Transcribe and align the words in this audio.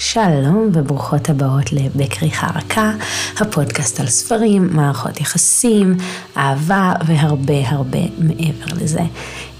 שלום 0.00 0.70
וברוכות 0.72 1.28
הבאות 1.28 1.72
לבכריכה 1.72 2.46
רכה, 2.54 2.92
הפודקאסט 3.40 4.00
על 4.00 4.06
ספרים, 4.06 4.68
מערכות 4.72 5.20
יחסים, 5.20 5.96
אהבה 6.36 6.92
והרבה 7.06 7.68
הרבה 7.68 7.98
מעבר 8.18 8.74
לזה. 8.80 9.00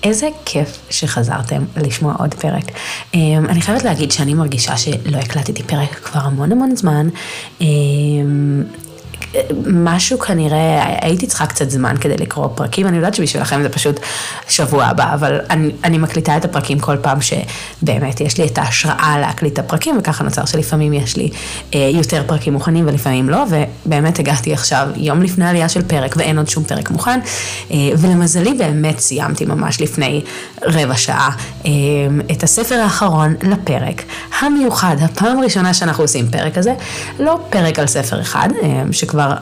איזה 0.02 0.28
כיף 0.44 0.78
שחזרתם 0.90 1.64
לשמוע 1.76 2.14
עוד 2.18 2.34
פרק. 2.34 2.64
אמ, 3.14 3.46
אני 3.48 3.60
חייבת 3.62 3.84
להגיד 3.84 4.10
שאני 4.12 4.34
מרגישה 4.34 4.76
שלא 4.76 5.16
הקלטתי 5.16 5.62
פרק 5.62 5.94
כבר 5.94 6.20
המון 6.20 6.52
המון 6.52 6.76
זמן. 6.76 7.08
משהו 9.66 10.18
כנראה, 10.18 10.96
הייתי 11.00 11.26
צריכה 11.26 11.46
קצת 11.46 11.70
זמן 11.70 11.94
כדי 12.00 12.16
לקרוא 12.16 12.48
פרקים, 12.54 12.86
אני 12.86 12.96
יודעת 12.96 13.14
שבשבילכם 13.14 13.62
זה 13.62 13.68
פשוט 13.68 14.00
שבוע 14.48 14.84
הבא, 14.84 15.14
אבל 15.14 15.40
אני, 15.50 15.70
אני 15.84 15.98
מקליטה 15.98 16.36
את 16.36 16.44
הפרקים 16.44 16.78
כל 16.78 16.96
פעם 16.96 17.18
שבאמת 17.20 18.20
יש 18.20 18.38
לי 18.38 18.46
את 18.46 18.58
ההשראה 18.58 19.16
להקליט 19.20 19.52
את 19.52 19.58
הפרקים, 19.58 19.96
וככה 19.98 20.24
נוצר 20.24 20.44
שלפעמים 20.44 20.92
יש 20.92 21.16
לי 21.16 21.30
אה, 21.74 21.90
יותר 21.92 22.22
פרקים 22.26 22.52
מוכנים 22.52 22.86
ולפעמים 22.86 23.28
לא, 23.28 23.44
ובאמת 23.86 24.18
הגעתי 24.18 24.52
עכשיו 24.52 24.88
יום 24.96 25.22
לפני 25.22 25.48
עלייה 25.48 25.68
של 25.68 25.82
פרק 25.82 26.14
ואין 26.16 26.38
עוד 26.38 26.48
שום 26.48 26.64
פרק 26.64 26.90
מוכן, 26.90 27.20
אה, 27.70 27.76
ולמזלי 27.98 28.54
באמת 28.54 28.98
סיימתי 28.98 29.44
ממש 29.44 29.80
לפני 29.80 30.22
רבע 30.62 30.96
שעה 30.96 31.30
אה, 31.66 31.70
את 32.30 32.42
הספר 32.42 32.74
האחרון 32.74 33.34
לפרק 33.42 34.02
המיוחד, 34.40 34.96
הפעם 35.00 35.38
הראשונה 35.38 35.74
שאנחנו 35.74 36.04
עושים 36.04 36.28
פרק 36.28 36.54
כזה, 36.54 36.74
לא 37.18 37.38
פרק 37.50 37.78
על 37.78 37.86
ספר 37.86 38.20
אחד, 38.20 38.48
אה, 38.62 38.82
שכבר... 38.92 39.23
כבר 39.24 39.34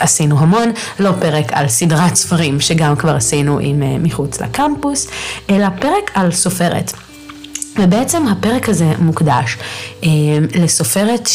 עשינו 0.00 0.38
המון, 0.38 0.72
לא 1.00 1.10
פרק 1.20 1.52
על 1.52 1.68
סדרת 1.68 2.14
ספרים 2.14 2.60
שגם 2.60 2.96
כבר 2.96 3.16
עשינו 3.16 3.58
עם 3.58 3.82
אה, 3.82 3.96
מחוץ 3.98 4.40
לקמפוס, 4.40 5.08
אלא 5.50 5.66
פרק 5.80 6.10
על 6.14 6.32
סופרת. 6.32 6.92
ובעצם 7.78 8.26
הפרק 8.28 8.68
הזה 8.68 8.92
מוקדש 8.98 9.58
אה, 10.04 10.08
לסופרת 10.54 11.26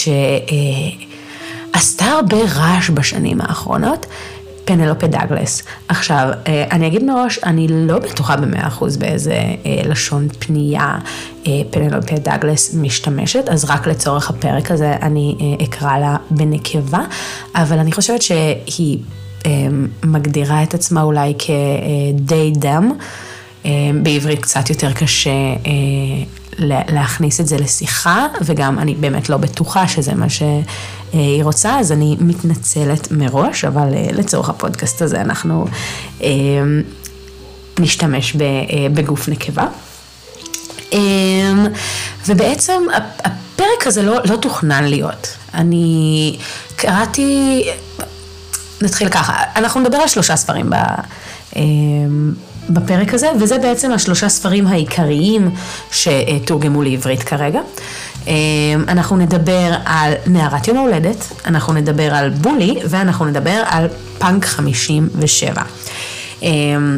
שעשתה 1.74 2.06
אה, 2.06 2.12
הרבה 2.12 2.38
רעש 2.56 2.90
בשנים 2.90 3.42
האחרונות, 3.42 4.06
פנלופה 4.68 5.08
דאגלס. 5.08 5.64
עכשיו, 5.88 6.30
אה, 6.48 6.66
אני 6.72 6.88
אגיד 6.88 7.04
מראש, 7.04 7.40
אני 7.44 7.68
לא 7.70 8.00
בטוחה 8.00 8.36
במאה 8.36 8.68
אחוז 8.68 8.98
באיזה 8.98 9.34
אה, 9.34 9.82
לשון 9.86 10.28
פנייה 10.40 10.98
אה, 11.48 11.52
פנלופה 11.72 12.16
דאגלס 12.16 12.74
משתמשת, 12.74 13.50
אז 13.50 13.66
רק 13.66 13.88
לצורך 13.88 14.30
הפרק 14.30 14.72
הזה 14.72 14.94
אני 15.02 15.58
אקרא 15.64 15.98
לה 15.98 16.16
בנקבה, 16.30 17.02
אבל 17.56 17.80
אני 17.80 17.92
חושבת 17.92 18.22
שהיא 18.22 19.00
מגדירה 20.04 20.64
את 20.64 20.74
עצמה 20.74 21.02
אולי 21.02 21.34
כ-day 21.40 22.60
them. 22.64 22.84
בעברית 24.04 24.42
קצת 24.42 24.70
יותר 24.70 24.94
קשה 24.94 25.32
להכניס 26.68 27.40
את 27.40 27.48
זה 27.48 27.58
לשיחה, 27.58 28.28
וגם 28.42 28.80
אני 28.80 28.96
באמת 28.96 29.30
לא 29.30 29.38
בטוחה 29.38 29.88
שזה 29.88 30.14
מה 30.14 30.30
שהיא 30.30 31.44
רוצה, 31.44 31.80
אז 31.80 31.92
אני 31.92 32.18
מתנצלת 32.20 33.12
מראש, 33.12 33.66
אבל 33.66 33.94
אה, 33.94 34.08
לצורך 34.12 34.50
הפודקאסט 34.50 35.02
הזה 35.02 35.22
אנחנו 35.22 35.66
אה, 36.24 36.30
נשתמש 37.80 38.36
אה, 38.36 38.88
בגוף 38.94 39.30
נקבה. 39.30 39.68
ובעצם 42.28 42.82
הפרק 43.24 43.88
הזה 43.88 44.02
לא, 44.02 44.20
לא 44.26 44.36
תוכנן 44.36 44.84
להיות. 44.84 45.28
אני 45.54 46.38
קראתי, 46.76 47.64
נתחיל 48.82 49.10
ככה, 49.10 49.44
אנחנו 49.56 49.80
נדבר 49.82 49.98
על 49.98 50.08
שלושה 50.08 50.36
ספרים 50.36 50.70
ב... 50.70 50.76
בפרק 52.70 53.14
הזה, 53.14 53.28
וזה 53.40 53.58
בעצם 53.58 53.92
השלושה 53.92 54.30
ספרים 54.30 54.68
העיקריים 54.68 55.50
שתורגמו 55.92 56.84
לעברית 56.84 57.24
כרגע. 57.24 57.60
אמ, 58.28 58.34
אנחנו 58.88 59.18
נדבר 59.18 59.74
על 59.86 60.14
נערת 60.26 60.68
יום 60.68 60.78
ההולדת, 60.78 61.32
אנחנו 61.46 61.74
נדבר 61.74 62.16
על 62.16 62.30
בולי, 62.30 62.76
ואנחנו 62.90 63.26
נדבר 63.26 63.64
על 63.66 63.88
פאנק 64.18 64.46
57. 64.46 65.62
אמ, 66.42 66.98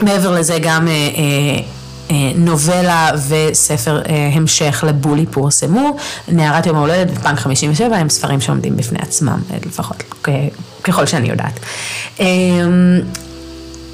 מעבר 0.00 0.30
לזה 0.30 0.58
גם 0.62 0.88
אה, 0.88 0.92
אה, 0.92 1.60
אה, 2.10 2.32
נובלה 2.34 3.10
וספר 3.28 4.02
המשך 4.32 4.84
לבולי 4.88 5.26
פורסמו, 5.26 5.96
נערת 6.28 6.66
יום 6.66 6.76
ההולדת 6.76 7.18
ופאנק 7.18 7.38
57 7.38 7.96
הם 7.96 8.08
ספרים 8.08 8.40
שעומדים 8.40 8.76
בפני 8.76 8.98
עצמם, 9.02 9.42
לפחות 9.66 10.02
ככל 10.84 11.06
שאני 11.06 11.28
יודעת. 11.28 11.60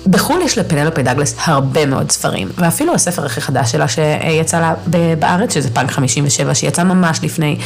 אמ, 0.06 0.12
בחו"ל 0.12 0.42
יש 0.42 0.58
לפנלופה 0.58 1.02
דאגלס 1.02 1.34
הרבה 1.44 1.86
מאוד 1.86 2.10
ספרים, 2.10 2.48
ואפילו 2.58 2.94
הספר 2.94 3.26
הכי 3.26 3.40
חדש 3.40 3.72
שלה 3.72 3.88
שיצא 3.88 4.60
לה 4.60 4.74
בארץ, 5.18 5.54
שזה 5.54 5.70
פאנק 5.70 5.90
57, 5.90 6.54
שיצא 6.54 6.84
ממש 6.84 7.20
לפני, 7.22 7.56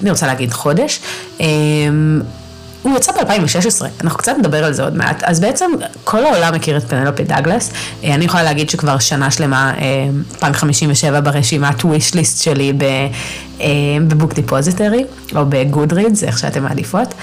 אני 0.00 0.10
רוצה 0.10 0.26
להגיד 0.26 0.52
חודש. 0.52 1.00
אמ, 1.40 2.20
הוא 2.84 2.96
יצא 2.96 3.12
ב-2016, 3.12 3.84
אנחנו 4.00 4.18
קצת 4.18 4.32
נדבר 4.38 4.64
על 4.64 4.72
זה 4.72 4.84
עוד 4.84 4.96
מעט. 4.96 5.22
אז 5.22 5.40
בעצם 5.40 5.70
כל 6.04 6.24
העולם 6.24 6.54
מכיר 6.54 6.76
את 6.76 6.82
פנלופה 6.88 7.22
דאגלס. 7.22 7.72
אה, 8.04 8.14
אני 8.14 8.24
יכולה 8.24 8.42
להגיד 8.42 8.70
שכבר 8.70 8.98
שנה 8.98 9.30
שלמה 9.30 9.74
אה, 9.78 10.08
פאנק 10.38 10.56
57 10.56 11.20
ברשימת 11.20 11.80
wish 11.80 12.14
list 12.14 12.42
שלי 12.42 12.72
אה, 12.80 13.66
ב-Book 14.08 14.34
Depository, 14.34 15.04
או 15.36 15.46
ב-Goodreads, 15.48 16.24
איך 16.24 16.38
שאתם 16.38 16.62
מעדיפות. 16.62 17.14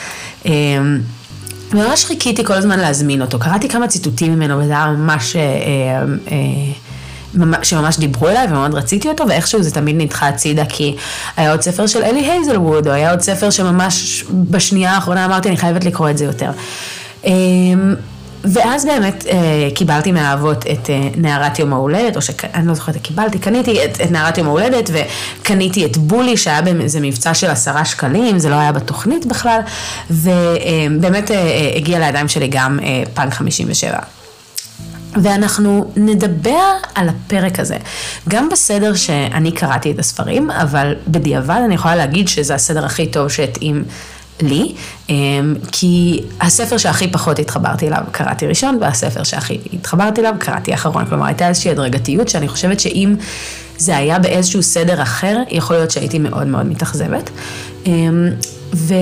אמ, 1.73 1.79
ממש 1.79 2.05
חיכיתי 2.05 2.43
כל 2.45 2.53
הזמן 2.53 2.79
להזמין 2.79 3.21
אותו. 3.21 3.39
קראתי 3.39 3.69
כמה 3.69 3.87
ציטוטים 3.87 4.35
ממנו 4.35 4.59
וזה 4.59 4.73
היה 4.73 4.87
ממש... 4.87 5.35
אה, 5.35 5.41
אה, 5.41 6.03
אה, 6.31 6.73
שממש 7.63 7.97
דיברו 7.97 8.29
אליי 8.29 8.47
ומאוד 8.47 8.73
רציתי 8.73 9.07
אותו, 9.07 9.27
ואיכשהו 9.27 9.63
זה 9.63 9.71
תמיד 9.71 9.95
נדחה 10.01 10.27
הצידה, 10.27 10.65
כי 10.65 10.95
היה 11.37 11.51
עוד 11.51 11.61
ספר 11.61 11.87
של 11.87 12.03
אלי 12.03 12.19
הייזלווד, 12.19 12.87
או 12.87 12.93
היה 12.93 13.11
עוד 13.11 13.21
ספר 13.21 13.49
שממש 13.49 14.25
בשנייה 14.31 14.91
האחרונה 14.91 15.25
אמרתי, 15.25 15.49
אני 15.49 15.57
חייבת 15.57 15.85
לקרוא 15.85 16.09
את 16.09 16.17
זה 16.17 16.25
יותר. 16.25 16.51
ואז 18.43 18.85
באמת 18.85 19.25
אה, 19.27 19.69
קיבלתי 19.75 20.11
מהאבות 20.11 20.57
את 20.57 20.89
אה, 20.89 21.07
נערת 21.17 21.59
יום 21.59 21.73
ההולדת, 21.73 22.15
או 22.15 22.21
שאני 22.21 22.67
לא 22.67 22.73
זוכרת, 22.73 22.97
קיבלתי, 23.01 23.39
קניתי 23.39 23.85
את, 23.85 24.01
את 24.01 24.11
נערת 24.11 24.37
יום 24.37 24.47
ההולדת 24.47 24.89
וקניתי 24.93 25.85
את 25.85 25.97
בולי 25.97 26.37
שהיה 26.37 26.61
באיזה 26.61 26.99
מבצע 26.99 27.33
של 27.33 27.49
עשרה 27.49 27.85
שקלים, 27.85 28.39
זה 28.39 28.49
לא 28.49 28.55
היה 28.55 28.71
בתוכנית 28.71 29.25
בכלל, 29.25 29.59
ובאמת 30.09 31.31
אה, 31.31 31.35
אה, 31.35 31.71
הגיע 31.75 31.99
לידיים 31.99 32.27
שלי 32.27 32.47
גם 32.47 32.79
אה, 32.83 33.03
פאנק 33.13 33.33
57. 33.33 33.97
ואנחנו 35.21 35.91
נדבר 35.95 36.63
על 36.95 37.09
הפרק 37.09 37.59
הזה, 37.59 37.77
גם 38.29 38.49
בסדר 38.49 38.95
שאני 38.95 39.51
קראתי 39.51 39.91
את 39.91 39.99
הספרים, 39.99 40.51
אבל 40.51 40.95
בדיעבד 41.07 41.61
אני 41.65 41.75
יכולה 41.75 41.95
להגיד 41.95 42.27
שזה 42.27 42.55
הסדר 42.55 42.85
הכי 42.85 43.07
טוב 43.07 43.27
שהתאים 43.27 43.83
לי, 44.43 44.75
אמ, 45.09 45.55
כי 45.71 46.21
הספר 46.41 46.77
שהכי 46.77 47.11
פחות 47.11 47.39
התחברתי 47.39 47.87
אליו 47.87 48.01
קראתי 48.11 48.47
ראשון, 48.47 48.77
והספר 48.81 49.23
שהכי 49.23 49.59
התחברתי 49.73 50.21
אליו 50.21 50.33
קראתי 50.39 50.73
אחרון. 50.73 51.05
כלומר, 51.05 51.25
הייתה 51.25 51.47
איזושהי 51.47 51.71
הדרגתיות 51.71 52.29
שאני 52.29 52.47
חושבת 52.47 52.79
שאם 52.79 53.15
זה 53.77 53.97
היה 53.97 54.19
באיזשהו 54.19 54.63
סדר 54.63 55.01
אחר, 55.01 55.37
יכול 55.49 55.75
להיות 55.75 55.91
שהייתי 55.91 56.19
מאוד 56.19 56.47
מאוד 56.47 56.65
מתאכזבת. 56.65 57.29
אמ, 57.85 58.29
ו... 58.73 58.93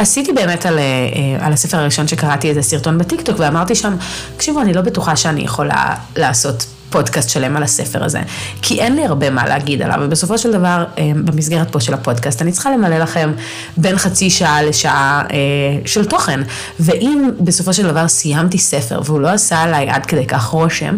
עשיתי 0.00 0.32
באמת 0.32 0.66
על, 0.66 0.78
אה, 0.78 1.46
על 1.46 1.52
הספר 1.52 1.78
הראשון 1.78 2.08
שקראתי 2.08 2.48
איזה 2.48 2.62
סרטון 2.62 2.98
בטיקטוק 2.98 3.36
ואמרתי 3.38 3.74
שם, 3.74 3.96
תקשיבו, 4.36 4.60
אני 4.60 4.72
לא 4.72 4.80
בטוחה 4.80 5.16
שאני 5.16 5.40
יכולה 5.40 5.94
לעשות 6.16 6.66
פודקאסט 6.90 7.28
שלם 7.28 7.56
על 7.56 7.62
הספר 7.62 8.04
הזה, 8.04 8.20
כי 8.62 8.80
אין 8.80 8.96
לי 8.96 9.04
הרבה 9.04 9.30
מה 9.30 9.46
להגיד 9.46 9.82
עליו, 9.82 9.98
ובסופו 10.02 10.38
של 10.38 10.52
דבר, 10.52 10.84
אה, 10.98 11.10
במסגרת 11.24 11.72
פה 11.72 11.80
של 11.80 11.94
הפודקאסט, 11.94 12.42
אני 12.42 12.52
צריכה 12.52 12.70
למלא 12.70 12.98
לכם 12.98 13.32
בין 13.76 13.98
חצי 13.98 14.30
שעה 14.30 14.62
לשעה 14.62 15.22
אה, 15.32 15.36
של 15.84 16.04
תוכן, 16.04 16.40
ואם 16.80 17.30
בסופו 17.40 17.72
של 17.72 17.88
דבר 17.88 18.08
סיימתי 18.08 18.58
ספר 18.58 19.00
והוא 19.04 19.20
לא 19.20 19.28
עשה 19.28 19.58
עליי 19.58 19.90
עד 19.90 20.06
כדי 20.06 20.26
כך 20.26 20.44
רושם, 20.44 20.96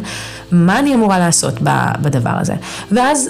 מה 0.53 0.79
אני 0.79 0.95
אמורה 0.95 1.19
לעשות 1.19 1.55
בדבר 2.03 2.35
הזה? 2.41 2.55
ואז 2.93 3.29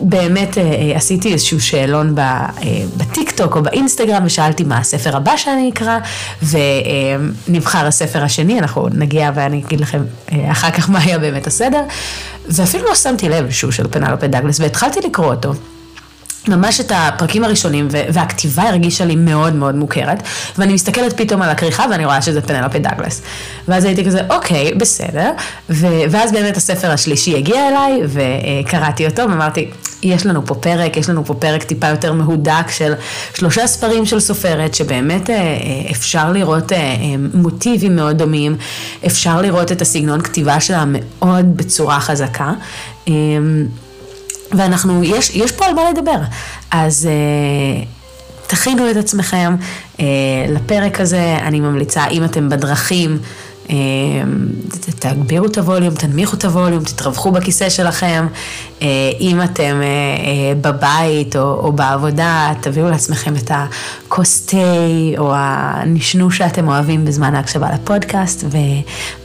באמת 0.00 0.58
אה, 0.58 0.62
אה, 0.62 0.96
עשיתי 0.96 1.32
איזשהו 1.32 1.60
שאלון 1.60 2.18
אה, 2.18 2.48
בטיקטוק 2.96 3.56
או 3.56 3.62
באינסטגרם 3.62 4.22
ושאלתי 4.24 4.64
מה 4.64 4.78
הספר 4.78 5.16
הבא 5.16 5.36
שאני 5.36 5.70
אקרא 5.74 5.98
ונבחר 7.48 7.86
הספר 7.86 8.24
השני, 8.24 8.58
אנחנו 8.58 8.88
נגיע 8.92 9.30
ואני 9.34 9.62
אגיד 9.66 9.80
לכם 9.80 10.02
אחר 10.50 10.70
כך 10.70 10.90
מה 10.90 10.98
היה 10.98 11.18
באמת 11.18 11.46
הסדר 11.46 11.82
ואפילו 12.48 12.84
לא 12.84 12.94
שמתי 12.94 13.28
לב 13.28 13.50
שהוא 13.50 13.72
של 13.72 13.88
פנלופה 13.90 14.26
דאגלס 14.26 14.60
והתחלתי 14.60 15.00
לקרוא 15.04 15.26
אותו. 15.26 15.52
ממש 16.48 16.80
את 16.80 16.92
הפרקים 16.94 17.44
הראשונים, 17.44 17.88
והכתיבה 17.90 18.62
הרגישה 18.62 19.04
לי 19.04 19.16
מאוד 19.16 19.54
מאוד 19.54 19.74
מוכרת, 19.74 20.22
ואני 20.58 20.74
מסתכלת 20.74 21.16
פתאום 21.16 21.42
על 21.42 21.50
הכריכה 21.50 21.84
ואני 21.90 22.04
רואה 22.04 22.22
שזה 22.22 22.40
פנלופי 22.40 22.78
דאגלס. 22.78 23.22
ואז 23.68 23.84
הייתי 23.84 24.04
כזה, 24.04 24.20
אוקיי, 24.30 24.74
בסדר, 24.74 25.30
ו- 25.70 26.04
ואז 26.10 26.32
באמת 26.32 26.56
הספר 26.56 26.90
השלישי 26.90 27.36
הגיע 27.36 27.68
אליי, 27.68 28.00
וקראתי 28.06 29.06
אותו, 29.06 29.22
ואמרתי, 29.22 29.70
יש 30.02 30.26
לנו 30.26 30.46
פה 30.46 30.54
פרק, 30.54 30.96
יש 30.96 31.08
לנו 31.08 31.24
פה 31.24 31.34
פרק 31.34 31.62
טיפה 31.62 31.86
יותר 31.86 32.12
מהודק 32.12 32.70
של 32.70 32.92
שלושה 33.34 33.66
ספרים 33.66 34.06
של 34.06 34.20
סופרת, 34.20 34.74
שבאמת 34.74 35.30
אה, 35.30 35.36
אה, 35.36 35.90
אפשר 35.90 36.32
לראות 36.32 36.72
אה, 36.72 36.78
מוטיבים 37.34 37.96
מאוד 37.96 38.18
דומים, 38.18 38.56
אפשר 39.06 39.42
לראות 39.42 39.72
את 39.72 39.82
הסגנון 39.82 40.20
כתיבה 40.22 40.60
שלה 40.60 40.84
מאוד 40.86 41.56
בצורה 41.56 42.00
חזקה. 42.00 42.52
ואנחנו, 44.56 45.04
יש, 45.04 45.30
יש 45.30 45.52
פה 45.52 45.66
על 45.66 45.74
מה 45.74 45.82
לדבר. 45.90 46.18
אז 46.70 47.08
אה, 47.10 47.84
תכינו 48.46 48.90
את 48.90 48.96
עצמכם 48.96 49.56
אה, 50.00 50.04
לפרק 50.48 51.00
הזה, 51.00 51.36
אני 51.42 51.60
ממליצה, 51.60 52.06
אם 52.06 52.24
אתם 52.24 52.48
בדרכים, 52.48 53.18
אה, 53.70 53.76
תגבירו 54.98 55.46
את 55.46 55.58
הווליום, 55.58 55.94
תנמיכו 55.94 56.36
את 56.36 56.44
הווליום, 56.44 56.84
תתרווחו 56.84 57.32
בכיסא 57.32 57.68
שלכם. 57.68 58.26
אה, 58.82 58.86
אם 59.20 59.42
אתם 59.42 59.80
אה, 59.82 59.86
אה, 59.86 60.54
בבית 60.60 61.36
או, 61.36 61.42
או 61.42 61.72
בעבודה, 61.72 62.52
תביאו 62.60 62.90
לעצמכם 62.90 63.34
את 63.36 63.50
הכוס 63.54 64.46
תה 64.46 64.56
או 65.18 65.32
הנשנוש 65.34 66.38
שאתם 66.38 66.68
אוהבים 66.68 67.04
בזמן 67.04 67.34
ההקשבה 67.34 67.68
לפודקאסט, 67.74 68.44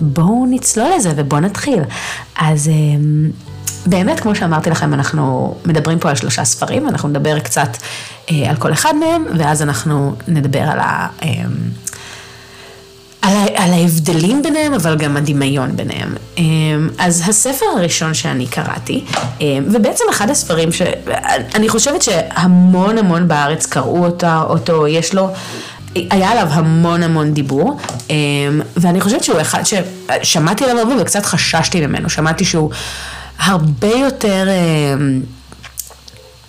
ובואו 0.01 0.45
נצלול 0.49 0.87
לזה 0.95 1.11
ובואו 1.15 1.41
נתחיל. 1.41 1.79
אז... 2.39 2.67
אה, 2.67 2.73
באמת, 3.85 4.19
כמו 4.19 4.35
שאמרתי 4.35 4.69
לכם, 4.69 4.93
אנחנו 4.93 5.55
מדברים 5.65 5.99
פה 5.99 6.09
על 6.09 6.15
שלושה 6.15 6.45
ספרים, 6.45 6.87
אנחנו 6.87 7.09
נדבר 7.09 7.39
קצת 7.39 7.77
אה, 8.31 8.49
על 8.49 8.55
כל 8.55 8.73
אחד 8.73 8.93
מהם, 8.95 9.25
ואז 9.37 9.61
אנחנו 9.61 10.15
נדבר 10.27 10.59
על, 10.61 10.79
ה, 10.79 11.07
אה, 11.23 11.29
על, 13.21 13.35
ה, 13.35 13.63
על 13.63 13.73
ההבדלים 13.73 14.41
ביניהם, 14.41 14.73
אבל 14.73 14.97
גם 14.97 15.17
הדמיון 15.17 15.75
ביניהם. 15.75 16.15
אה, 16.37 16.43
אז 16.97 17.23
הספר 17.29 17.65
הראשון 17.77 18.13
שאני 18.13 18.47
קראתי, 18.47 19.03
אה, 19.41 19.59
ובעצם 19.71 20.03
אחד 20.09 20.29
הספרים 20.29 20.69
שאני 20.71 21.69
חושבת 21.69 22.01
שהמון 22.01 22.97
המון 22.97 23.27
בארץ 23.27 23.65
קראו 23.65 24.05
אותה, 24.05 24.41
אותו, 24.41 24.87
יש 24.87 25.13
לו... 25.13 25.29
היה 25.95 26.31
עליו 26.31 26.47
המון 26.51 27.03
המון 27.03 27.33
דיבור, 27.33 27.77
ואני 28.77 29.01
חושבת 29.01 29.23
שהוא 29.23 29.41
אחד 29.41 29.63
ששמעתי 29.63 30.63
עליו 30.63 30.79
הרבה 30.79 31.01
וקצת 31.01 31.25
חששתי 31.25 31.87
ממנו, 31.87 32.09
שמעתי 32.09 32.45
שהוא 32.45 32.71
הרבה 33.39 33.87
יותר, 33.87 34.47
אה, 34.47 34.93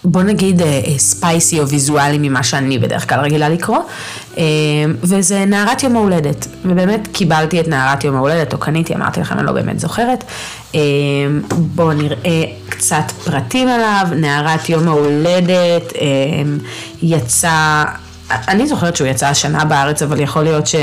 בוא 0.04 0.22
נגיד, 0.22 0.62
ספייסי 0.96 1.58
אה, 1.58 1.62
או 1.62 1.68
ויזואלי 1.68 2.18
ממה 2.18 2.42
שאני 2.42 2.78
בדרך 2.78 3.08
כלל 3.08 3.20
רגילה 3.20 3.48
לקרוא, 3.48 3.78
אה, 4.38 4.44
וזה 5.02 5.44
נערת 5.44 5.82
יום 5.82 5.96
ההולדת, 5.96 6.46
ובאמת 6.64 7.08
קיבלתי 7.12 7.60
את 7.60 7.68
נערת 7.68 8.04
יום 8.04 8.16
ההולדת, 8.16 8.52
או 8.52 8.58
קניתי, 8.58 8.94
אמרתי 8.94 9.20
לכם, 9.20 9.38
אני 9.38 9.46
לא 9.46 9.52
באמת 9.52 9.80
זוכרת. 9.80 10.24
בואו 11.50 11.92
נראה 11.92 12.44
קצת 12.68 13.10
פרטים 13.24 13.68
עליו, 13.68 14.06
נערת 14.16 14.68
יום 14.68 14.88
ההולדת, 14.88 15.92
יצא... 17.02 17.84
אני 18.48 18.66
זוכרת 18.66 18.96
שהוא 18.96 19.08
יצא 19.08 19.26
השנה 19.26 19.64
בארץ, 19.64 20.02
אבל 20.02 20.20
יכול 20.20 20.42
להיות 20.42 20.66
ש, 20.66 20.74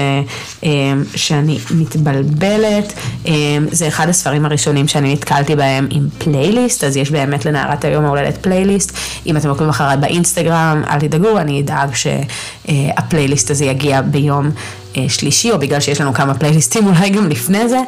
אמ, 0.64 1.04
שאני 1.16 1.58
מתבלבלת. 1.72 2.94
אמ, 3.26 3.68
זה 3.72 3.88
אחד 3.88 4.10
הספרים 4.10 4.46
הראשונים 4.46 4.88
שאני 4.88 5.14
נתקלתי 5.14 5.56
בהם 5.56 5.88
עם 5.90 6.08
פלייליסט, 6.18 6.84
אז 6.84 6.98
יש 6.98 7.12
באמת 7.12 7.46
לנערת 7.46 7.86
היום 7.86 8.06
ההולדת 8.06 8.38
פלייליסט. 8.38 8.92
אם 9.26 9.38
אתם 9.38 9.50
עוקבים 9.50 9.70
אחריי 9.70 9.98
באינסטגרם, 9.98 10.84
אל 10.90 11.00
תדאגו, 11.00 11.38
אני 11.38 11.62
אדאג 11.62 11.90
שהפלייליסט 11.94 13.52
הזה 13.52 13.66
יגיע 13.66 14.02
ביום 14.02 14.52
אה, 14.98 15.06
שלישי, 15.10 15.52
או 15.52 15.60
בגלל 15.60 15.80
שיש 15.80 16.02
לנו 16.02 16.14
כמה 16.14 16.34
פלייליסטים 16.34 16.88
אולי 16.88 17.10
גם 17.10 17.30
לפני 17.30 17.70
זה. 17.70 17.80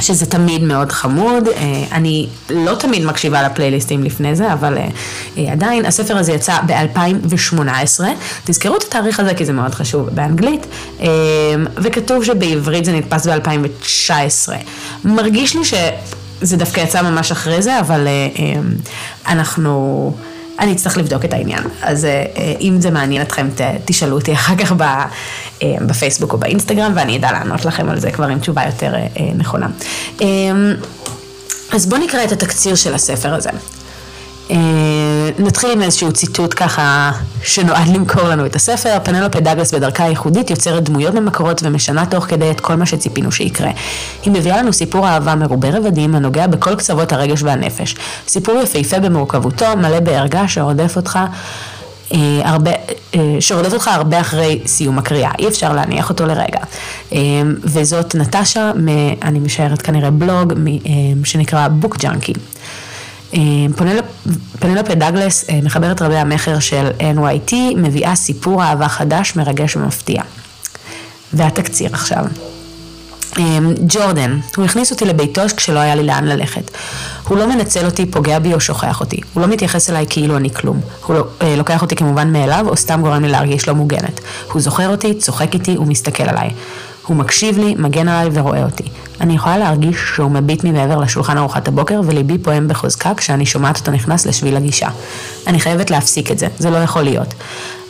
שזה 0.00 0.26
תמיד 0.26 0.62
מאוד 0.62 0.92
חמוד, 0.92 1.48
אה, 1.48 1.84
אני 1.92 2.26
לא 2.50 2.74
תמיד 2.74 3.04
מקשיבה 3.04 3.42
לפלייליסטים 3.42 4.04
לפני 4.04 4.36
זה, 4.36 4.52
אבל 4.52 4.78
אה, 4.78 4.88
אה, 5.38 5.52
עדיין, 5.52 5.86
הספר 5.86 6.16
הזה 6.16 6.32
יצא 6.32 6.56
ב-2018, 6.66 8.04
תזכרו 8.44 8.76
את 8.76 8.82
התאריך 8.82 9.20
הזה 9.20 9.34
כי 9.34 9.44
זה 9.44 9.52
מאוד 9.52 9.74
חשוב 9.74 10.08
באנגלית, 10.08 10.66
וכתוב 11.76 12.24
שבעברית 12.24 12.84
זה 12.84 12.92
נתפס 12.92 13.26
ב-2019. 13.26 14.52
מרגיש 15.04 15.56
לי 15.56 15.64
שזה 15.64 16.56
דווקא 16.56 16.80
יצא 16.80 17.02
ממש 17.02 17.32
אחרי 17.32 17.62
זה, 17.62 17.80
אבל 17.80 18.08
אנחנו... 19.26 20.12
אני 20.58 20.72
אצטרך 20.72 20.96
לבדוק 20.96 21.24
את 21.24 21.32
העניין. 21.32 21.62
אז 21.82 22.04
אה, 22.04 22.10
אה, 22.10 22.54
אם 22.60 22.80
זה 22.80 22.90
מעניין 22.90 23.22
אתכם, 23.22 23.48
תשאלו 23.84 24.16
אותי 24.16 24.32
אחר 24.32 24.56
כך 24.56 24.72
אה, 25.62 25.74
בפייסבוק 25.86 26.32
או 26.32 26.38
באינסטגרם, 26.38 26.92
ואני 26.96 27.16
אדע 27.16 27.32
לענות 27.32 27.64
לכם 27.64 27.88
על 27.88 28.00
זה 28.00 28.10
כבר 28.10 28.26
עם 28.26 28.38
תשובה 28.38 28.62
יותר 28.66 28.94
נכונה. 29.34 29.66
אז 31.72 31.86
בואו 31.86 32.00
נקרא 32.00 32.24
את 32.24 32.32
התקציר 32.32 32.74
של 32.74 32.94
הספר 32.94 33.34
הזה. 33.34 33.50
אה, 34.50 34.56
נתחיל 35.38 35.70
עם 35.70 35.82
איזשהו 35.82 36.12
ציטוט 36.12 36.54
ככה 36.56 37.12
שנועד 37.42 37.88
למכור 37.88 38.22
לנו 38.22 38.46
את 38.46 38.56
הספר. 38.56 38.98
פנלופה 39.02 39.40
דאגלס 39.40 39.74
בדרכה 39.74 40.04
הייחודית 40.04 40.50
יוצרת 40.50 40.82
דמויות 40.82 41.14
ממקורות 41.14 41.60
ומשנה 41.62 42.06
תוך 42.06 42.24
כדי 42.24 42.50
את 42.50 42.60
כל 42.60 42.74
מה 42.74 42.86
שציפינו 42.86 43.32
שיקרה. 43.32 43.70
היא 44.22 44.32
מביאה 44.32 44.56
לנו 44.56 44.72
סיפור 44.72 45.08
אהבה 45.08 45.34
מרובה 45.34 45.70
רבדים 45.70 46.14
הנוגע 46.14 46.46
בכל 46.46 46.74
קצוות 46.74 47.12
הרגש 47.12 47.42
והנפש. 47.42 47.96
סיפור 48.28 48.60
יפהפה 48.62 48.98
במורכבותו, 48.98 49.66
מלא 49.76 50.00
בערגה 50.00 50.48
שרודף 50.48 50.96
אותך 50.96 51.18
אה, 52.12 52.18
הרבה, 52.44 52.70
אה, 53.14 53.36
שרודף 53.40 53.72
אותך 53.72 53.88
הרבה 53.88 54.20
אחרי 54.20 54.60
סיום 54.66 54.98
הקריאה, 54.98 55.30
אי 55.38 55.48
אפשר 55.48 55.72
להניח 55.72 56.10
אותו 56.10 56.26
לרגע. 56.26 56.60
וזאת 57.64 58.14
נטשה, 58.14 58.72
אני 59.22 59.38
משערת 59.38 59.82
כנראה 59.82 60.10
בלוג 60.10 60.52
שנקרא 61.24 61.68
בוק 61.68 61.96
ג'אנקי. 61.96 62.32
פנלופה 64.58 64.94
דאגלס, 64.94 65.50
אה, 65.50 65.60
מחברת 65.62 66.02
רבי 66.02 66.16
המכר 66.16 66.58
של 66.58 66.88
NYT, 66.98 67.54
מביאה 67.76 68.14
סיפור 68.14 68.62
אהבה 68.62 68.88
חדש, 68.88 69.36
מרגש 69.36 69.76
ומפתיע. 69.76 70.22
והתקציר 71.32 71.90
עכשיו. 71.92 72.24
אה, 73.38 73.58
ג'ורדן, 73.88 74.38
הוא 74.56 74.64
הכניס 74.64 74.90
אותי 74.90 75.04
לביתו 75.04 75.42
כשלא 75.56 75.78
היה 75.78 75.94
לי 75.94 76.02
לאן 76.02 76.24
ללכת. 76.24 76.70
הוא 77.28 77.38
לא 77.38 77.46
מנצל 77.46 77.86
אותי, 77.86 78.06
פוגע 78.06 78.38
בי 78.38 78.54
או 78.54 78.60
שוכח 78.60 79.00
אותי. 79.00 79.20
הוא 79.34 79.40
לא 79.40 79.46
מתייחס 79.46 79.90
אליי 79.90 80.06
כאילו 80.10 80.36
אני 80.36 80.50
כלום. 80.50 80.80
הוא 81.06 81.16
לא, 81.16 81.24
אה, 81.42 81.56
לוקח 81.56 81.82
אותי 81.82 81.96
כמובן 81.96 82.32
מאליו, 82.32 82.66
או 82.68 82.76
סתם 82.76 83.00
גורם 83.02 83.22
לי 83.22 83.28
להרגיש 83.28 83.68
לא 83.68 83.74
מוגנת. 83.74 84.20
הוא 84.52 84.62
זוכר 84.62 84.88
אותי, 84.88 85.14
צוחק 85.14 85.54
איתי 85.54 85.76
ומסתכל 85.78 86.22
עליי. 86.22 86.50
הוא 87.06 87.16
מקשיב 87.16 87.58
לי, 87.58 87.74
מגן 87.78 88.08
עליי 88.08 88.28
ורואה 88.32 88.64
אותי. 88.64 88.84
אני 89.20 89.34
יכולה 89.34 89.58
להרגיש 89.58 89.96
שהוא 90.14 90.30
מביט 90.30 90.64
ממעבר 90.64 90.98
לשולחן 90.98 91.38
ארוחת 91.38 91.68
הבוקר 91.68 92.00
וליבי 92.04 92.38
פועם 92.38 92.68
בחוזקה 92.68 93.14
כשאני 93.14 93.46
שומעת 93.46 93.76
אותו 93.76 93.90
נכנס 93.90 94.26
לשביל 94.26 94.56
הגישה. 94.56 94.88
אני 95.46 95.60
חייבת 95.60 95.90
להפסיק 95.90 96.30
את 96.30 96.38
זה, 96.38 96.46
זה 96.58 96.70
לא 96.70 96.76
יכול 96.76 97.02
להיות. 97.02 97.34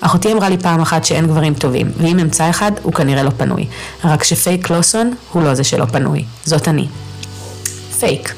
אחותי 0.01 0.33
אמרה 0.33 0.49
לי 0.49 0.59
פעם 0.59 0.81
אחת 0.81 1.05
שאין 1.05 1.27
גברים 1.27 1.55
טובים, 1.55 1.93
ואם 1.97 2.19
אמצא 2.19 2.51
אחד, 2.51 2.73
הוא 2.83 2.93
כנראה 2.93 3.23
לא 3.23 3.31
פנוי. 3.37 3.67
רק 4.05 4.25
שפייק 4.25 4.71
לוסון 4.71 5.15
הוא 5.33 5.43
לא 5.43 5.55
זה 5.55 5.65
שלא 5.65 5.85
פנוי, 5.85 6.25
זאת 6.45 6.69
אני. 6.69 6.89
פייק. 7.99 8.35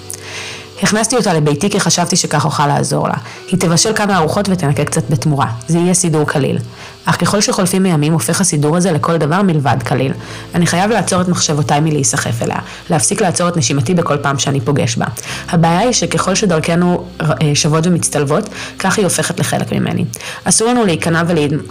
הכנסתי 0.83 1.17
אותה 1.17 1.35
לביתי 1.35 1.71
כי 1.71 1.81
חשבתי 1.81 2.17
שכך 2.17 2.45
אוכל 2.45 2.67
לעזור 2.67 3.09
לה. 3.09 3.15
היא 3.51 3.61
תבשל 3.61 3.93
כמה 3.95 4.17
ארוחות 4.17 4.49
ותנקה 4.49 4.85
קצת 4.85 5.11
בתמורה. 5.11 5.47
זה 5.69 5.79
יהיה 5.79 5.95
סידור 5.95 6.27
קליל. 6.27 6.59
אך 7.07 7.21
ככל 7.21 7.41
שחולפים 7.41 7.87
הימים 7.87 8.13
הופך 8.13 8.41
הסידור 8.41 8.77
הזה 8.77 8.93
לכל 8.93 9.17
דבר 9.17 9.43
מלבד 9.43 9.77
קליל. 9.85 10.13
אני 10.55 10.67
חייב 10.67 10.91
לעצור 10.91 11.21
את 11.21 11.29
מחשבותיי 11.29 11.81
מלהיסחף 11.81 12.43
אליה. 12.43 12.59
להפסיק 12.91 13.21
לעצור 13.21 13.49
את 13.49 13.57
נשימתי 13.57 13.95
בכל 13.95 14.17
פעם 14.17 14.39
שאני 14.39 14.61
פוגש 14.61 14.97
בה. 14.97 15.07
הבעיה 15.49 15.79
היא 15.79 15.93
שככל 15.93 16.35
שדרכנו 16.35 17.05
אה, 17.21 17.27
שוות 17.55 17.87
ומצטלבות, 17.87 18.49
כך 18.79 18.97
היא 18.99 19.05
הופכת 19.05 19.41
לחלק 19.41 19.73
ממני. 19.73 20.05
אסור 20.45 20.69
לנו 20.69 20.85
להיכנע 20.85 21.23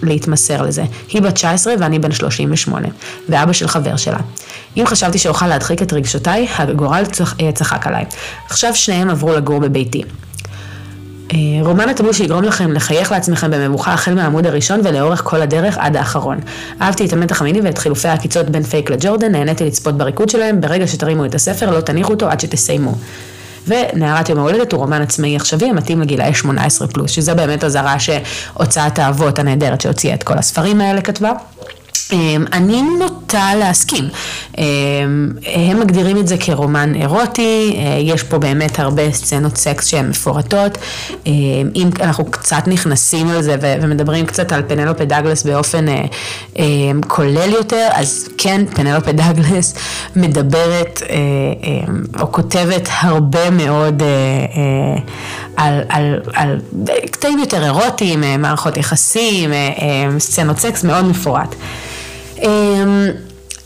ולהתמסר 0.02 0.62
לזה. 0.62 0.84
היא 1.10 1.22
בת 1.22 1.34
19 1.34 1.74
ואני 1.80 2.00
בן 2.00 2.12
38, 2.12 2.88
ואבא 3.30 3.54
של 3.54 3.68
חבר 3.68 3.96
שלה. 3.96 4.20
אם 4.78 4.84
חשבתי 4.88 5.18
שאוכל 5.18 5.48
להדחיק 5.48 5.82
את 5.82 5.94
רגשותיי, 5.94 6.48
הגורל 6.58 7.04
אה, 7.42 7.52
צחק 7.52 7.88
עליי. 7.88 8.06
עכשיו 8.50 8.76
שניהם 8.76 9.10
עברו 9.10 9.34
לגור 9.34 9.60
בביתי. 9.60 10.04
אה, 11.34 11.38
רומן 11.62 11.90
טאבו 11.90 12.14
שיגרום 12.14 12.44
לכם 12.44 12.72
לחייך 12.72 13.12
לעצמכם 13.12 13.52
במבוכה 13.52 13.94
החל 13.94 14.14
מהעמוד 14.14 14.46
הראשון 14.46 14.82
ולאורך 14.84 15.22
כל 15.24 15.42
הדרך 15.42 15.78
עד 15.78 15.96
האחרון. 15.96 16.40
אהבתי 16.82 17.06
את 17.06 17.14
המתח 17.14 17.42
המיני 17.42 17.62
ואת 17.62 17.78
חילופי 17.78 18.08
העקיצות 18.08 18.50
בין 18.50 18.64
פייק 18.64 18.90
לג'ורדן, 18.90 19.32
נהניתי 19.32 19.66
לצפות 19.66 19.98
בריקוד 19.98 20.30
שלהם, 20.30 20.62
ברגע 20.62 20.88
שתרימו 20.88 21.26
את 21.26 21.36
הספר 21.36 21.72
לא 21.72 21.82
תניחו 21.82 22.14
אותו 22.14 22.30
עד 22.30 22.40
שתסיימו. 22.40 22.96
ונערת 23.68 24.30
יום 24.30 24.40
ההולדת 24.40 24.72
הוא 24.72 24.80
רומן 24.80 25.02
עצמאי 25.02 25.36
עכשווי 25.36 25.70
המתאים 25.70 26.02
לגילאי 26.02 26.34
18 26.34 26.88
פלוס, 26.88 27.12
שזה 27.12 27.34
באמת 27.34 27.64
אזהרה 27.64 28.00
שהוצאת 28.00 29.00
האבות 29.00 29.40
הנהדרת 29.40 29.82
שהוציאה 29.82 30.14
את 30.14 30.24
כל 30.24 30.38
הספרים 30.38 30.82
האלה 30.82 31.02
כתבה. 31.02 31.32
אמ, 32.14 32.46
אני 32.54 32.82
נוטה 33.00 33.56
להסכים. 33.56 34.10
אמ, 34.58 34.64
הם 35.46 35.80
מגדירים 35.80 36.18
את 36.18 36.28
זה 36.28 36.38
כרומן 36.38 36.96
אירוטי, 36.96 37.76
אה, 37.78 38.00
יש 38.02 38.24
פה 38.24 38.38
באמת 38.38 38.80
הרבה 38.80 39.12
סצנות 39.12 39.58
סקס 39.58 39.88
שהן 39.88 40.10
מפורטות. 40.10 40.78
אמ, 41.26 41.34
אם 41.76 41.90
אנחנו 42.02 42.26
קצת 42.26 42.64
נכנסים 42.68 43.28
על 43.30 43.42
זה 43.42 43.56
ומדברים 43.62 44.26
קצת 44.26 44.52
על 44.52 44.64
פנלופה 44.68 45.06
דאגלס 45.06 45.44
באופן 45.44 45.86
אה, 46.60 46.92
כולל 47.08 47.52
יותר, 47.52 47.88
אז 47.92 48.30
כן, 48.38 48.66
פנלופה 48.76 49.12
דאגלס 49.12 49.74
מדברת 50.16 51.02
אה, 51.10 51.16
או 52.22 52.32
כותבת 52.32 52.90
הרבה 53.02 53.50
מאוד 53.50 54.04
על, 55.56 55.82
על, 55.90 56.20
על 56.34 56.60
קטעים 57.12 57.40
יותר 57.40 57.64
אירוטיים, 57.64 58.24
מערכות 58.40 58.78
יחסים, 58.78 59.52
סצנות 60.20 60.60
סקס 60.60 60.84
מאוד 60.84 61.06
מפורט. 61.06 61.56
אמ, 62.42 63.10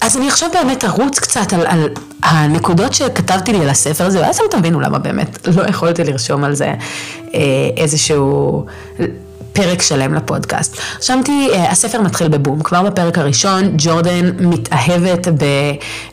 אז 0.02 0.18
אני 0.18 0.28
עכשיו 0.28 0.50
באמת 0.54 0.86
ארוץ 0.86 1.20
קצת 1.20 1.54
על, 1.54 1.68
על 1.68 1.90
הנקודות 2.22 2.94
שכתבתי 2.94 3.54
לי 3.54 3.62
על 3.62 3.70
הספר 3.70 4.06
הזה, 4.06 4.22
ואז 4.22 4.40
אתם 4.40 4.60
תבינו 4.60 4.80
למה 4.80 5.00
באמת 5.00 5.48
לא 5.48 5.64
יכולתי 5.70 6.04
לרשום 6.04 6.44
על 6.44 6.54
זה 6.56 6.74
אה, 7.34 7.40
איזשהו... 7.78 8.66
פרק 9.54 9.82
שלם 9.82 10.14
לפודקאסט. 10.14 10.78
רשמתי, 11.00 11.48
אה, 11.54 11.72
הספר 11.72 12.02
מתחיל 12.02 12.28
בבום. 12.28 12.62
כבר 12.64 12.84
בפרק 12.84 13.18
הראשון, 13.18 13.64
ג'ורדן 13.78 14.32
מתאהבת 14.40 15.28
ב, 15.28 15.44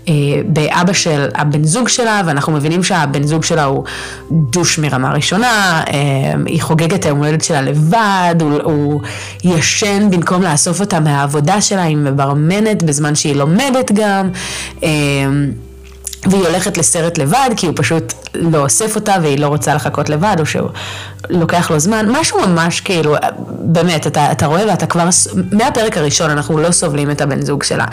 אה, 0.08 0.14
באבא 0.46 0.92
של 0.92 1.28
הבן 1.34 1.64
זוג 1.64 1.88
שלה, 1.88 2.22
ואנחנו 2.26 2.52
מבינים 2.52 2.82
שהבן 2.82 3.22
זוג 3.22 3.44
שלה 3.44 3.64
הוא 3.64 3.84
דוש 4.30 4.78
מרמה 4.78 5.12
ראשונה, 5.12 5.82
אה, 5.88 5.94
היא 6.46 6.62
חוגגת 6.62 7.04
היום 7.04 7.18
הולדת 7.18 7.44
שלה 7.44 7.62
לבד, 7.62 8.34
הוא, 8.40 8.60
הוא 8.62 9.00
ישן 9.44 10.10
במקום 10.10 10.42
לאסוף 10.42 10.80
אותה 10.80 11.00
מהעבודה 11.00 11.60
שלה, 11.60 11.82
היא 11.82 11.96
מברמנת 11.96 12.82
בזמן 12.82 13.14
שהיא 13.14 13.36
לומדת 13.36 13.92
גם. 13.92 14.30
והיא 16.26 16.46
הולכת 16.46 16.78
לסרט 16.78 17.18
לבד, 17.18 17.50
כי 17.56 17.66
הוא 17.66 17.74
פשוט 17.76 18.12
לא 18.34 18.58
אוסף 18.58 18.96
אותה 18.96 19.14
והיא 19.22 19.38
לא 19.38 19.46
רוצה 19.46 19.74
לחכות 19.74 20.08
לבד, 20.08 20.36
או 20.40 20.46
שהוא 20.46 20.68
לוקח 21.30 21.71
לו 21.71 21.78
זמן, 21.78 22.06
משהו 22.09 22.38
ממש 22.49 22.80
כאילו, 22.80 23.16
באמת, 23.49 24.06
אתה, 24.06 24.33
אתה 24.33 24.47
רואה 24.47 24.66
ואתה 24.68 24.87
כבר, 24.87 25.09
מהפרק 25.52 25.97
הראשון 25.97 26.30
אנחנו 26.30 26.59
לא 26.59 26.71
סובלים 26.71 27.11
את 27.11 27.21
הבן 27.21 27.42
זוג 27.42 27.62
שלה. 27.62 27.85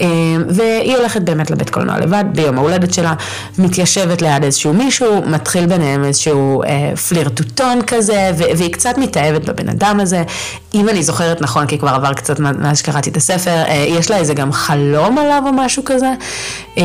אה, 0.00 0.06
והיא 0.48 0.96
הולכת 0.96 1.22
באמת 1.22 1.50
לבית 1.50 1.70
קולנוע 1.70 1.98
לבד, 1.98 2.24
ביום 2.32 2.58
ההולדת 2.58 2.94
שלה, 2.94 3.14
מתיישבת 3.58 4.22
ליד 4.22 4.44
איזשהו 4.44 4.72
מישהו, 4.72 5.22
מתחיל 5.26 5.66
ביניהם 5.66 6.04
איזשהו 6.04 6.62
אה, 6.62 6.96
פלירטוטון 6.96 7.82
כזה, 7.86 8.30
והיא 8.36 8.72
קצת 8.72 8.98
מתאהבת 8.98 9.44
בבן 9.44 9.68
אדם 9.68 10.00
הזה. 10.00 10.22
אם 10.74 10.88
אני 10.88 11.02
זוכרת 11.02 11.40
נכון, 11.40 11.66
כי 11.66 11.78
כבר 11.78 11.88
עבר 11.88 12.12
קצת 12.12 12.40
מאז 12.40 12.78
שקראתי 12.78 13.10
את 13.10 13.16
הספר, 13.16 13.50
אה, 13.50 13.84
יש 13.88 14.10
לה 14.10 14.16
איזה 14.16 14.34
גם 14.34 14.52
חלום 14.52 15.18
עליו 15.18 15.42
או 15.46 15.52
משהו 15.52 15.82
כזה. 15.84 16.12
אה, 16.78 16.84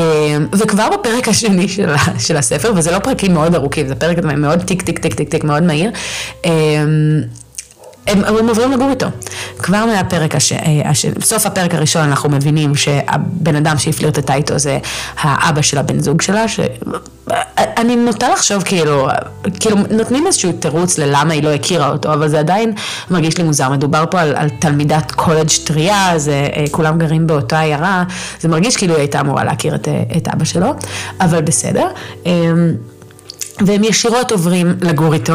וכבר 0.53 0.89
בפרק 0.89 1.27
השני 1.27 1.67
של, 1.67 1.93
של 2.19 2.37
הספר, 2.37 2.73
וזה 2.75 2.91
לא 2.91 2.99
פרקים 2.99 3.33
מאוד 3.33 3.55
ארוכים, 3.55 3.87
זה 3.87 3.95
פרק 3.95 4.17
מאוד 4.23 4.61
טיק 4.61 4.81
טיק 4.81 4.99
טיק 4.99 5.13
טיק 5.13 5.29
טיק 5.29 5.43
מאוד 5.43 5.63
מהיר. 5.63 5.90
אמ, 6.45 7.21
הם, 8.07 8.23
הם 8.23 8.49
עוברים 8.49 8.71
לגור 8.71 8.89
איתו. 8.89 9.05
כבר 9.57 9.85
מהפרק, 9.85 10.35
הש... 10.35 10.51
אה, 10.51 10.81
הש... 10.85 11.05
בסוף 11.05 11.45
הפרק 11.45 11.75
הראשון 11.75 12.01
אנחנו 12.01 12.29
מבינים 12.29 12.75
שהבן 12.75 13.55
אדם 13.55 13.77
שהפלירטטה 13.77 14.33
איתו 14.33 14.59
זה 14.59 14.77
האבא 15.17 15.61
של 15.61 15.77
הבן 15.77 15.99
זוג 15.99 16.21
שלה, 16.21 16.47
שאני 16.47 17.95
נוטה 17.95 18.29
לחשוב 18.29 18.63
כאילו, 18.63 19.07
כאילו 19.59 19.77
נותנים 19.91 20.27
איזשהו 20.27 20.51
תירוץ 20.51 20.97
ללמה 20.97 21.33
היא 21.33 21.43
לא 21.43 21.49
הכירה 21.49 21.89
אותו, 21.89 22.13
אבל 22.13 22.27
זה 22.27 22.39
עדיין 22.39 22.73
מרגיש 23.11 23.37
לי 23.37 23.43
מוזר. 23.43 23.69
מדובר 23.69 24.03
פה 24.11 24.21
על, 24.21 24.35
על 24.35 24.49
תלמידת 24.49 25.11
קולג' 25.11 25.49
טריה, 25.63 26.13
זה, 26.17 26.47
אה, 26.55 26.65
כולם 26.71 26.97
גרים 26.97 27.27
באותה 27.27 27.59
עיירה, 27.59 28.03
זה 28.39 28.47
מרגיש 28.47 28.77
כאילו 28.77 28.93
היא 28.93 28.99
הייתה 28.99 29.19
אמורה 29.19 29.43
להכיר 29.43 29.75
את, 29.75 29.87
אה, 29.87 30.03
את 30.17 30.27
אבא 30.27 30.45
שלו, 30.45 30.73
אבל 31.21 31.41
בסדר. 31.41 31.87
והם 33.65 33.83
ישירות 33.83 34.31
עוברים 34.31 34.75
לגור 34.81 35.13
איתו, 35.13 35.33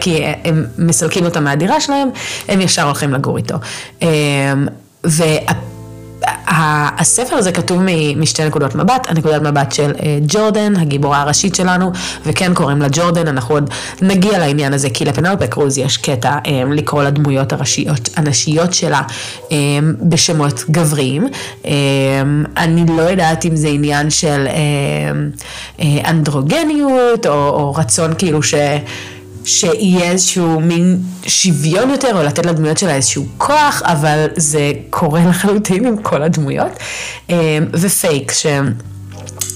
כי 0.00 0.22
הם 0.44 0.64
מסלקים 0.78 1.24
אותם 1.24 1.44
מהדירה 1.44 1.80
שלהם, 1.80 2.08
הם 2.48 2.60
ישר 2.60 2.82
הולכים 2.82 3.12
לגור 3.12 3.36
איתו. 3.36 3.54
אמ, 4.02 4.08
וה... 5.04 5.68
הספר 6.98 7.36
הזה 7.36 7.52
כתוב 7.52 7.82
משתי 8.16 8.44
נקודות 8.44 8.74
מבט, 8.74 9.06
הנקודת 9.10 9.42
מבט 9.42 9.72
של 9.72 9.92
אה, 10.02 10.18
ג'ורדן, 10.26 10.76
הגיבורה 10.76 11.20
הראשית 11.20 11.54
שלנו, 11.54 11.92
וכן 12.26 12.54
קוראים 12.54 12.78
לה 12.78 12.88
ג'ורדן, 12.92 13.28
אנחנו 13.28 13.54
עוד 13.54 13.70
נגיע 14.02 14.38
לעניין 14.38 14.72
הזה, 14.72 14.90
כי 14.90 15.04
לפנלופה 15.04 15.46
קרוז 15.46 15.78
יש 15.78 15.96
קטע 15.96 16.38
אה, 16.46 16.62
לקרוא 16.70 17.02
לדמויות 17.02 17.52
הראשיות, 17.52 18.08
הנשיות 18.16 18.74
שלה 18.74 19.02
אה, 19.52 19.56
בשמות 20.02 20.64
גבריים. 20.70 21.26
אני 22.56 22.84
לא 22.96 23.02
יודעת 23.02 23.44
אם 23.44 23.56
זה 23.56 23.68
עניין 23.68 24.10
של 24.10 24.46
אנדרוגניות, 25.80 27.26
או, 27.26 27.32
או 27.32 27.74
רצון 27.74 28.14
כאילו 28.18 28.42
ש... 28.42 28.54
שיהיה 29.48 30.10
איזשהו 30.10 30.60
מין 30.60 30.98
שוויון 31.26 31.90
יותר, 31.90 32.18
או 32.18 32.22
לתת 32.22 32.46
לדמויות 32.46 32.78
שלה 32.78 32.94
איזשהו 32.94 33.26
כוח, 33.36 33.82
אבל 33.84 34.26
זה 34.36 34.72
קורה 34.90 35.20
לחלוטין 35.28 35.86
עם 35.86 35.96
כל 36.02 36.22
הדמויות. 36.22 36.72
אמ, 37.30 37.36
ופייק, 37.72 38.32
ש... 38.32 38.46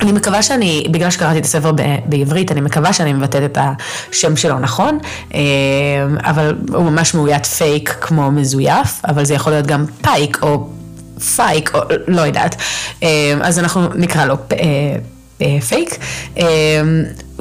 אני 0.00 0.12
מקווה 0.12 0.42
שאני, 0.42 0.84
בגלל 0.90 1.10
שקראתי 1.10 1.38
את 1.38 1.44
הספר 1.44 1.72
בעברית, 2.06 2.52
אני 2.52 2.60
מקווה 2.60 2.92
שאני 2.92 3.12
מבטאת 3.12 3.42
את 3.44 3.58
השם 4.10 4.36
שלו 4.36 4.58
נכון, 4.58 4.98
אמ, 5.34 5.40
אבל 6.24 6.54
הוא 6.68 6.84
ממש 6.84 7.14
מאוית 7.14 7.46
פייק 7.46 7.96
כמו 8.00 8.30
מזויף, 8.30 9.00
אבל 9.08 9.24
זה 9.24 9.34
יכול 9.34 9.52
להיות 9.52 9.66
גם 9.66 9.86
פייק 10.02 10.38
או 10.42 10.68
פייק, 11.36 11.74
או 11.74 11.80
לא 12.06 12.20
יודעת. 12.20 12.56
אמ, 13.02 13.08
אז 13.42 13.58
אנחנו 13.58 13.88
נקרא 13.94 14.24
לו 14.24 14.36
אה, 15.42 15.60
פייק. 15.60 15.98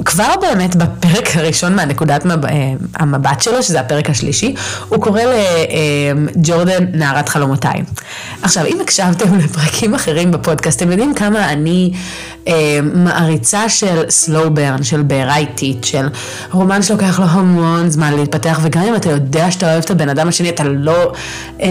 אה, 0.02 0.06
כבר 0.06 0.34
באמת 0.40 0.76
בפרק 0.76 1.36
הראשון 1.36 1.76
מהנקודת 1.76 2.24
מב... 2.24 2.44
אה, 2.44 2.72
המבט 2.94 3.42
שלו, 3.42 3.62
שזה 3.62 3.80
הפרק 3.80 4.10
השלישי, 4.10 4.54
הוא 4.88 5.02
קורא 5.02 5.20
לג'ורדן 6.36 6.84
נערת 6.92 7.28
חלומותיי. 7.28 7.82
עכשיו, 8.42 8.66
אם 8.66 8.78
הקשבתם 8.80 9.38
לפרקים 9.38 9.94
אחרים 9.94 10.30
בפודקאסט, 10.30 10.82
אתם 10.82 10.90
יודעים 10.90 11.14
כמה 11.14 11.52
אני 11.52 11.92
אה, 12.48 12.78
מעריצה 12.94 13.68
של 13.68 14.02
slow 14.02 14.58
burn, 14.58 14.82
של 14.82 15.02
בעירה 15.02 15.36
איטית, 15.36 15.84
של 15.84 16.08
רומן 16.52 16.82
שלוקח 16.82 17.20
לו 17.20 17.26
המון 17.26 17.90
זמן 17.90 18.14
להתפתח, 18.14 18.60
וגם 18.62 18.82
אם 18.82 18.96
אתה 18.96 19.10
יודע 19.10 19.50
שאתה 19.50 19.72
אוהב 19.72 19.82
את 19.84 19.90
הבן 19.90 20.08
אדם 20.08 20.28
השני, 20.28 20.48
אתה 20.48 20.64
לא... 20.64 21.12
אה, 21.62 21.68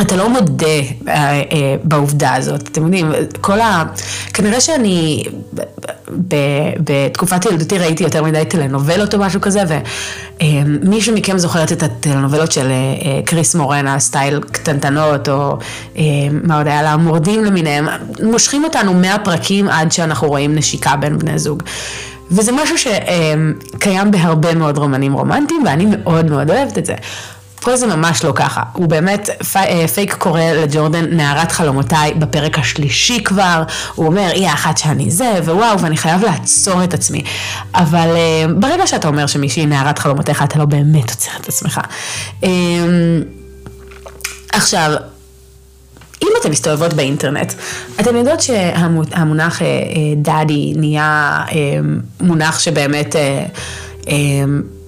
אתה 0.00 0.16
לא 0.16 0.30
מודה 0.30 0.66
אה, 0.66 1.42
אה, 1.52 1.76
בעובדה 1.82 2.34
הזאת, 2.34 2.68
אתם 2.68 2.84
יודעים, 2.84 3.12
כל 3.40 3.60
ה... 3.60 3.84
כנראה 4.34 4.60
שאני 4.60 5.24
בתקופת 6.80 7.44
ילדותי 7.44 7.78
ראיתי 7.78 8.04
יותר 8.04 8.22
מדי 8.22 8.44
טלנובלות 8.48 9.14
או 9.14 9.18
משהו 9.18 9.40
כזה, 9.40 9.62
ומישהו 10.42 11.14
אה, 11.14 11.18
מכם 11.18 11.38
זוכרת 11.38 11.72
את 11.72 11.82
הטלנובלות 11.82 12.52
של 12.52 12.66
אה, 12.66 12.70
אה, 12.70 13.20
קריס 13.24 13.54
מורנה, 13.54 13.98
סטייל 13.98 14.40
קטנטנות, 14.52 15.28
או 15.28 15.58
אה, 15.98 16.02
מה 16.42 16.58
עוד 16.58 16.66
היה 16.66 16.82
לה, 16.82 16.96
מורדים 16.96 17.44
למיניהם, 17.44 17.86
מושכים 18.22 18.64
אותנו 18.64 18.94
מהפרקים 18.94 19.68
עד 19.68 19.92
שאנחנו 19.92 20.28
רואים 20.28 20.54
נשיקה 20.54 20.96
בין 20.96 21.18
בני 21.18 21.38
זוג. 21.38 21.62
וזה 22.30 22.52
משהו 22.52 22.76
שקיים 22.78 24.10
בהרבה 24.10 24.54
מאוד 24.54 24.78
רומנים 24.78 25.12
רומנטיים, 25.12 25.62
ואני 25.66 25.86
מאוד 25.86 26.30
מאוד 26.30 26.50
אוהבת 26.50 26.78
את 26.78 26.86
זה. 26.86 26.94
פה 27.66 27.76
זה 27.76 27.86
ממש 27.86 28.24
לא 28.24 28.32
ככה, 28.34 28.62
הוא 28.72 28.86
באמת, 28.86 29.30
אה, 29.56 29.88
פייק 29.88 30.14
קורא 30.14 30.40
לג'ורדן 30.40 31.16
נערת 31.16 31.52
חלומותיי 31.52 32.14
בפרק 32.14 32.58
השלישי 32.58 33.24
כבר, 33.24 33.62
הוא 33.94 34.06
אומר, 34.06 34.30
היא 34.34 34.48
האחת 34.48 34.78
שאני 34.78 35.10
זה, 35.10 35.32
ווואו, 35.44 35.80
ואני 35.80 35.96
חייב 35.96 36.24
לעצור 36.24 36.84
את 36.84 36.94
עצמי. 36.94 37.24
אבל 37.74 38.08
אה, 38.16 38.44
ברגע 38.58 38.86
שאתה 38.86 39.08
אומר 39.08 39.26
שמישהי 39.26 39.66
נערת 39.66 39.98
חלומותיך, 39.98 40.42
אתה 40.42 40.58
לא 40.58 40.64
באמת 40.64 41.10
עוצר 41.10 41.30
את 41.40 41.48
עצמך. 41.48 41.80
אה, 42.44 42.48
עכשיו, 44.52 44.90
אם 46.22 46.28
אתן 46.40 46.50
מסתובבות 46.50 46.94
באינטרנט, 46.94 47.52
אתן 48.00 48.16
יודעות 48.16 48.40
שהמונח 48.40 49.62
דאדי 50.16 50.74
נהיה 50.76 51.40
מונח 52.20 52.58
שבאמת 52.58 53.16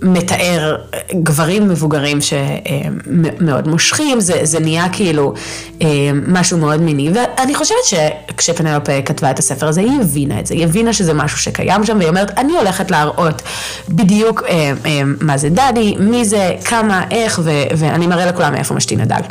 מתאר 0.02 0.76
גברים 1.23 1.69
מבוגרים 1.69 2.19
שמאוד 2.21 3.69
מושכים, 3.69 4.21
זה, 4.21 4.40
זה 4.43 4.61
נהיה 4.61 4.88
כאילו 4.93 5.35
אה, 5.83 5.87
משהו 6.26 6.59
מאוד 6.59 6.81
מיני, 6.81 7.11
ואני 7.11 7.55
חושבת 7.55 7.85
שכשפנלופה 7.87 9.02
כתבה 9.02 9.31
את 9.31 9.38
הספר 9.38 9.69
הזה, 9.69 9.81
היא 9.81 10.00
הבינה 10.00 10.40
את 10.40 10.47
זה, 10.47 10.55
היא 10.55 10.64
הבינה 10.64 10.93
שזה 10.93 11.14
משהו 11.14 11.38
שקיים 11.38 11.85
שם, 11.85 11.97
והיא 11.99 12.09
אומרת, 12.09 12.38
אני 12.38 12.52
הולכת 12.52 12.90
להראות 12.90 13.43
בדיוק 13.88 14.43
אה, 14.43 14.73
אה, 14.87 15.00
מה 15.21 15.38
זה 15.38 15.49
דדי, 15.49 15.95
מי 15.99 16.25
זה, 16.25 16.55
כמה, 16.64 17.05
איך, 17.11 17.40
ו, 17.45 17.50
ואני 17.76 18.07
מראה 18.07 18.26
לכולם 18.26 18.52
מאיפה 18.52 18.75
משתין 18.75 19.00
הדג. 19.00 19.23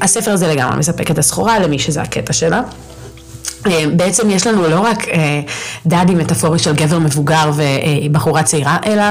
הספר 0.00 0.30
הזה 0.30 0.54
לגמרי 0.54 0.78
מספק 0.78 1.10
את 1.10 1.18
הסחורה 1.18 1.58
למי 1.58 1.78
שזה 1.78 2.02
הקטע 2.02 2.32
שלה. 2.32 2.62
אה, 3.66 3.84
בעצם 3.96 4.30
יש 4.30 4.46
לנו 4.46 4.68
לא 4.68 4.80
רק 4.80 5.08
אה, 5.08 5.40
daddy 5.86 6.14
מטאפורי 6.14 6.58
של 6.58 6.74
גבר 6.74 6.98
מבוגר 6.98 7.50
ובחורה 7.56 8.42
צעירה, 8.42 8.76
אלא 8.86 9.02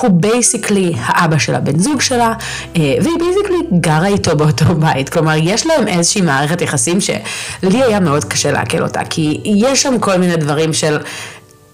הוא 0.00 0.10
basically 0.12 0.92
האבא 1.04 1.38
של 1.38 1.54
הבן 1.54 1.78
זוג 1.78 2.00
שלה, 2.00 2.32
אה, 2.76 2.94
והיא 3.02 3.18
basically 3.18 3.80
גרה 3.80 4.06
איתו 4.06 4.36
באותו 4.36 4.74
בית. 4.74 5.08
כלומר, 5.08 5.32
יש 5.36 5.66
להם 5.66 5.88
איזושהי 5.88 6.20
מערכת 6.20 6.60
יחסים 6.60 7.00
שלי 7.00 7.82
היה 7.82 8.00
מאוד 8.00 8.24
קשה 8.24 8.52
לעכל 8.52 8.82
אותה, 8.82 9.00
כי 9.10 9.40
יש 9.44 9.82
שם 9.82 9.98
כל 9.98 10.16
מיני 10.16 10.36
דברים 10.36 10.72
של... 10.72 10.98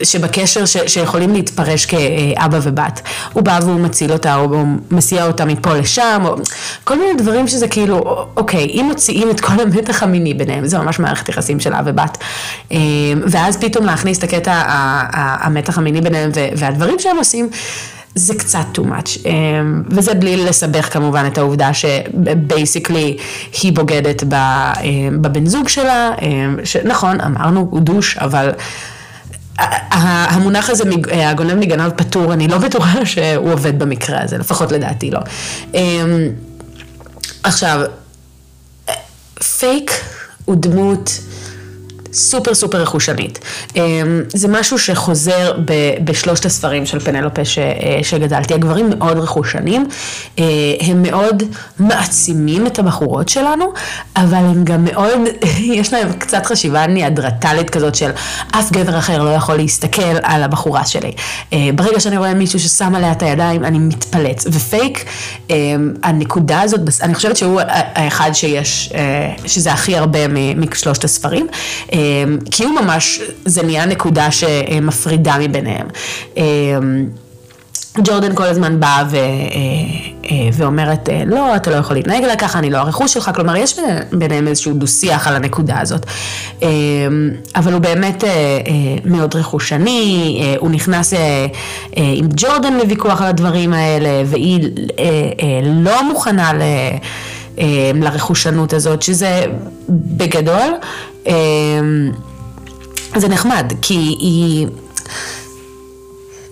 שבקשר 0.04 0.64
ש, 0.64 0.76
שיכולים 0.86 1.34
להתפרש 1.34 1.86
כאבא 1.86 2.58
ובת. 2.62 3.00
הוא 3.32 3.42
בא 3.42 3.58
והוא 3.62 3.80
מציל 3.80 4.12
אותה, 4.12 4.36
או 4.36 4.44
הוא 4.44 4.66
מסיע 4.90 5.26
אותה 5.26 5.44
מפה 5.44 5.74
לשם, 5.74 6.22
או 6.24 6.36
כל 6.84 6.98
מיני 6.98 7.14
דברים 7.18 7.48
שזה 7.48 7.68
כאילו, 7.68 8.26
אוקיי, 8.36 8.64
אם 8.64 8.84
מוציאים 8.88 9.30
את 9.30 9.40
כל 9.40 9.60
המתח 9.60 10.02
המיני 10.02 10.34
ביניהם, 10.34 10.66
זה 10.66 10.78
ממש 10.78 10.98
מערכת 10.98 11.28
יחסים 11.28 11.60
של 11.60 11.74
אב 11.74 11.84
ובת. 11.86 12.18
אמ, 12.70 12.78
ואז 13.26 13.56
פתאום 13.56 13.86
להכניס 13.86 14.18
את 14.18 14.24
הקטע, 14.24 14.62
המתח 15.12 15.78
המיני 15.78 16.00
ביניהם 16.00 16.30
והדברים 16.56 16.98
שהם 16.98 17.16
עושים. 17.16 17.48
זה 18.16 18.34
קצת 18.34 18.64
too 18.74 18.80
much, 18.80 19.26
אמ, 19.26 19.82
וזה 19.88 20.14
בלי 20.14 20.36
לסבך 20.36 20.92
כמובן 20.92 21.24
את 21.26 21.38
העובדה 21.38 21.70
שבייסיקלי 21.74 23.16
היא 23.62 23.72
בוגדת 23.72 24.22
אמ, 24.22 25.22
בבן 25.22 25.46
זוג 25.46 25.68
שלה, 25.68 26.10
שנכון, 26.64 27.20
אמרנו, 27.20 27.68
הוא 27.70 27.80
דוש, 27.80 28.18
אבל 28.18 28.50
המונח 29.58 30.70
הזה, 30.70 30.84
הגונב 31.12 31.54
מגנב 31.54 31.90
פטור, 31.90 32.32
אני 32.32 32.48
לא 32.48 32.58
בטוחה 32.58 33.06
שהוא 33.12 33.52
עובד 33.52 33.78
במקרה 33.78 34.22
הזה, 34.22 34.38
לפחות 34.38 34.72
לדעתי 34.72 35.10
לא. 35.10 35.20
עכשיו, 37.42 37.80
פייק 39.58 39.92
הוא 40.44 40.56
דמות 40.58 41.18
סופר 42.14 42.54
סופר 42.54 42.82
רכושנית. 42.82 43.38
אמ, 43.76 44.22
זה 44.28 44.48
משהו 44.48 44.78
שחוזר 44.78 45.52
בשלושת 46.04 46.44
הספרים 46.44 46.86
של 46.86 47.00
פנלופה 47.00 47.44
ש, 47.44 47.58
אה, 47.58 47.98
שגדלתי. 48.02 48.54
הגברים 48.54 48.90
מאוד 48.90 49.18
רכושנים, 49.18 49.86
אה, 50.38 50.44
הם 50.80 51.02
מאוד 51.02 51.42
מעצימים 51.78 52.66
את 52.66 52.78
הבחורות 52.78 53.28
שלנו, 53.28 53.72
אבל 54.16 54.36
הם 54.38 54.64
גם 54.64 54.84
מאוד, 54.84 55.20
יש 55.80 55.92
להם 55.92 56.12
קצת 56.12 56.46
חשיבה 56.46 56.86
ניאנדרטלית 56.86 57.70
כזאת 57.70 57.94
של 57.94 58.10
אף 58.50 58.72
גבר 58.72 58.98
אחר 58.98 59.22
לא 59.22 59.30
יכול 59.30 59.56
להסתכל 59.56 60.16
על 60.22 60.42
הבחורה 60.42 60.86
שלי. 60.86 61.12
אה, 61.52 61.58
ברגע 61.74 62.00
שאני 62.00 62.16
רואה 62.18 62.34
מישהו 62.34 62.60
ששם 62.60 62.94
עליה 62.94 63.12
את 63.12 63.22
הידיים, 63.22 63.64
אני 63.64 63.78
מתפלץ. 63.78 64.46
ופייק, 64.52 65.04
הנקודה 66.02 66.60
הזאת, 66.60 66.80
אני 67.02 67.14
חושבת 67.14 67.36
שהוא 67.36 67.60
האחד 67.66 68.30
שיש, 68.32 68.92
שזה 69.46 69.72
הכי 69.72 69.96
הרבה 69.96 70.18
משלושת 70.56 71.04
הספרים. 71.04 71.46
אמ, 72.04 72.38
כי 72.50 72.64
הוא 72.64 72.72
ממש, 72.80 73.20
זה 73.44 73.62
נהיה 73.62 73.86
נקודה 73.86 74.30
שמפרידה 74.30 75.36
מביניהם. 75.38 75.86
אמ, 76.36 77.06
ג'ורדן 78.02 78.34
כל 78.34 78.44
הזמן 78.44 78.80
באה 78.80 79.04
ו, 79.10 79.16
אה, 79.16 79.20
אה, 80.30 80.48
ואומרת, 80.52 81.08
אה, 81.08 81.22
לא, 81.26 81.56
אתה 81.56 81.70
לא 81.70 81.76
יכול 81.76 81.96
להתנהג 81.96 82.24
אליי 82.24 82.36
ככה, 82.36 82.58
אני 82.58 82.70
לא 82.70 82.78
הרכוש 82.78 83.14
שלך, 83.14 83.30
כלומר, 83.34 83.56
יש 83.56 83.78
ביניהם 84.12 84.48
איזשהו 84.48 84.72
דו-שיח 84.72 85.28
על 85.28 85.36
הנקודה 85.36 85.80
הזאת. 85.80 86.06
אמ, 86.62 86.68
אבל 87.56 87.72
הוא 87.72 87.80
באמת 87.80 88.24
מאוד 89.04 89.36
רכושני, 89.36 90.56
הוא 90.58 90.70
נכנס 90.70 91.12
עם 91.96 92.28
ג'ורדן 92.36 92.72
לוויכוח 92.72 93.22
על 93.22 93.28
הדברים 93.28 93.72
האלה, 93.72 94.22
והיא 94.26 94.68
לא 95.64 96.08
מוכנה 96.08 96.52
ל... 96.52 96.62
לרכושנות 97.94 98.72
הזאת, 98.72 99.02
שזה 99.02 99.44
בגדול 99.88 100.74
זה 103.16 103.28
נחמד, 103.28 103.72
כי 103.82 103.94
היא... 103.94 104.66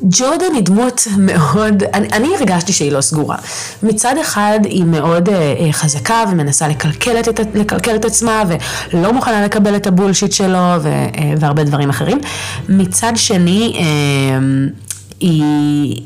ג'ורדן 0.04 0.54
היא 0.54 0.62
דמות 0.62 1.06
מאוד, 1.18 1.82
אני, 1.94 2.08
אני 2.12 2.36
הרגשתי 2.36 2.72
שהיא 2.72 2.92
לא 2.92 3.00
סגורה. 3.00 3.36
מצד 3.82 4.14
אחד 4.20 4.58
היא 4.64 4.84
מאוד 4.84 5.28
uh, 5.28 5.32
חזקה 5.72 6.24
ומנסה 6.32 6.68
לקלקל 6.68 7.20
את, 7.20 7.40
לקלקל 7.54 7.96
את 7.96 8.04
עצמה 8.04 8.42
ולא 8.92 9.12
מוכנה 9.12 9.44
לקבל 9.44 9.76
את 9.76 9.86
הבולשיט 9.86 10.32
שלו 10.32 10.58
ו, 10.82 10.88
uh, 11.12 11.18
והרבה 11.38 11.64
דברים 11.64 11.90
אחרים. 11.90 12.18
מצד 12.68 13.12
שני, 13.16 13.72
uh, 13.74 13.80
היא... 15.20 16.02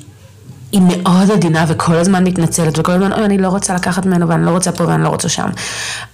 היא 0.72 0.82
מאוד 0.82 1.30
עדינה 1.30 1.64
וכל 1.68 1.94
הזמן 1.94 2.24
מתנצלת 2.24 2.78
וכל 2.78 2.92
הזמן, 2.92 3.12
אוי, 3.12 3.24
אני 3.24 3.38
לא 3.38 3.48
רוצה 3.48 3.74
לקחת 3.74 4.06
ממנו 4.06 4.28
ואני 4.28 4.46
לא 4.46 4.50
רוצה 4.50 4.72
פה 4.72 4.84
ואני 4.84 5.02
לא 5.02 5.08
רוצה 5.08 5.28
שם. 5.28 5.48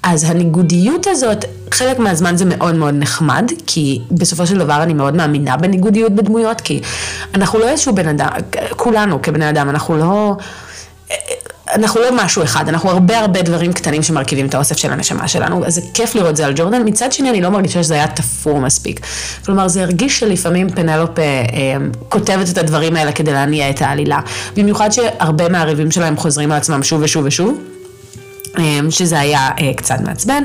אז 0.02 0.24
הניגודיות 0.24 1.06
הזאת, 1.06 1.44
חלק 1.72 1.98
מהזמן 1.98 2.36
זה 2.36 2.44
מאוד 2.44 2.74
מאוד 2.74 2.94
נחמד, 2.94 3.50
כי 3.66 4.00
בסופו 4.10 4.46
של 4.46 4.58
דבר 4.58 4.82
אני 4.82 4.94
מאוד 4.94 5.16
מאמינה 5.16 5.56
בניגודיות 5.56 6.12
בדמויות, 6.12 6.60
כי 6.60 6.80
אנחנו 7.34 7.58
לא 7.58 7.68
איזשהו 7.68 7.94
בן 7.94 8.08
אדם, 8.08 8.28
כולנו 8.76 9.22
כבני 9.22 9.50
אדם, 9.50 9.68
אנחנו 9.68 9.96
לא... 9.96 10.36
אנחנו 11.74 12.00
לא 12.00 12.06
משהו 12.24 12.42
אחד, 12.42 12.68
אנחנו 12.68 12.90
הרבה 12.90 13.18
הרבה 13.18 13.42
דברים 13.42 13.72
קטנים 13.72 14.02
שמרכיבים 14.02 14.46
את 14.46 14.54
האוסף 14.54 14.76
של 14.76 14.92
הנשמה 14.92 15.28
שלנו, 15.28 15.66
אז 15.66 15.74
זה 15.74 15.80
כיף 15.94 16.14
לראות 16.14 16.36
זה 16.36 16.46
על 16.46 16.52
ג'ורדן. 16.56 16.82
מצד 16.84 17.12
שני, 17.12 17.30
אני 17.30 17.40
לא 17.40 17.48
מרגישה 17.48 17.82
שזה 17.82 17.94
היה 17.94 18.06
תפור 18.06 18.60
מספיק. 18.60 19.00
כלומר, 19.46 19.68
זה 19.68 19.82
הרגיש 19.82 20.18
שלפעמים 20.18 20.70
פנלופ 20.70 21.18
אה, 21.18 21.24
אה, 21.24 21.76
כותבת 22.08 22.48
את 22.52 22.58
הדברים 22.58 22.96
האלה 22.96 23.12
כדי 23.12 23.32
להניע 23.32 23.70
את 23.70 23.82
העלילה. 23.82 24.20
במיוחד 24.56 24.90
שהרבה 24.92 25.48
מהריבים 25.48 25.90
שלהם 25.90 26.16
חוזרים 26.16 26.52
על 26.52 26.58
עצמם 26.58 26.82
שוב 26.82 27.02
ושוב 27.02 27.24
ושוב. 27.26 27.58
אה, 28.58 28.78
שזה 28.90 29.20
היה 29.20 29.50
אה, 29.60 29.74
קצת 29.76 30.00
מעצבן. 30.00 30.42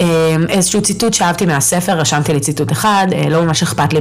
אה, 0.00 0.06
איזשהו 0.48 0.82
ציטוט 0.82 1.14
שאהבתי 1.14 1.46
מהספר, 1.46 1.92
רשמתי 1.98 2.32
לי 2.32 2.40
ציטוט 2.40 2.72
אחד, 2.72 3.06
לא 3.30 3.44
ממש 3.44 3.62
אכפת 3.62 3.92
לי 3.92 4.00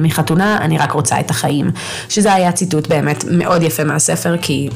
מחתונה, 0.00 0.58
אני 0.60 0.78
רק 0.78 0.92
רוצה 0.92 1.20
את 1.20 1.30
החיים. 1.30 1.70
שזה 2.08 2.34
היה 2.34 2.52
ציטוט 2.52 2.86
באמת 2.86 3.24
מאוד 3.30 3.62
יפה 3.62 3.84
מהספר, 3.84 4.36
כי 4.42 4.68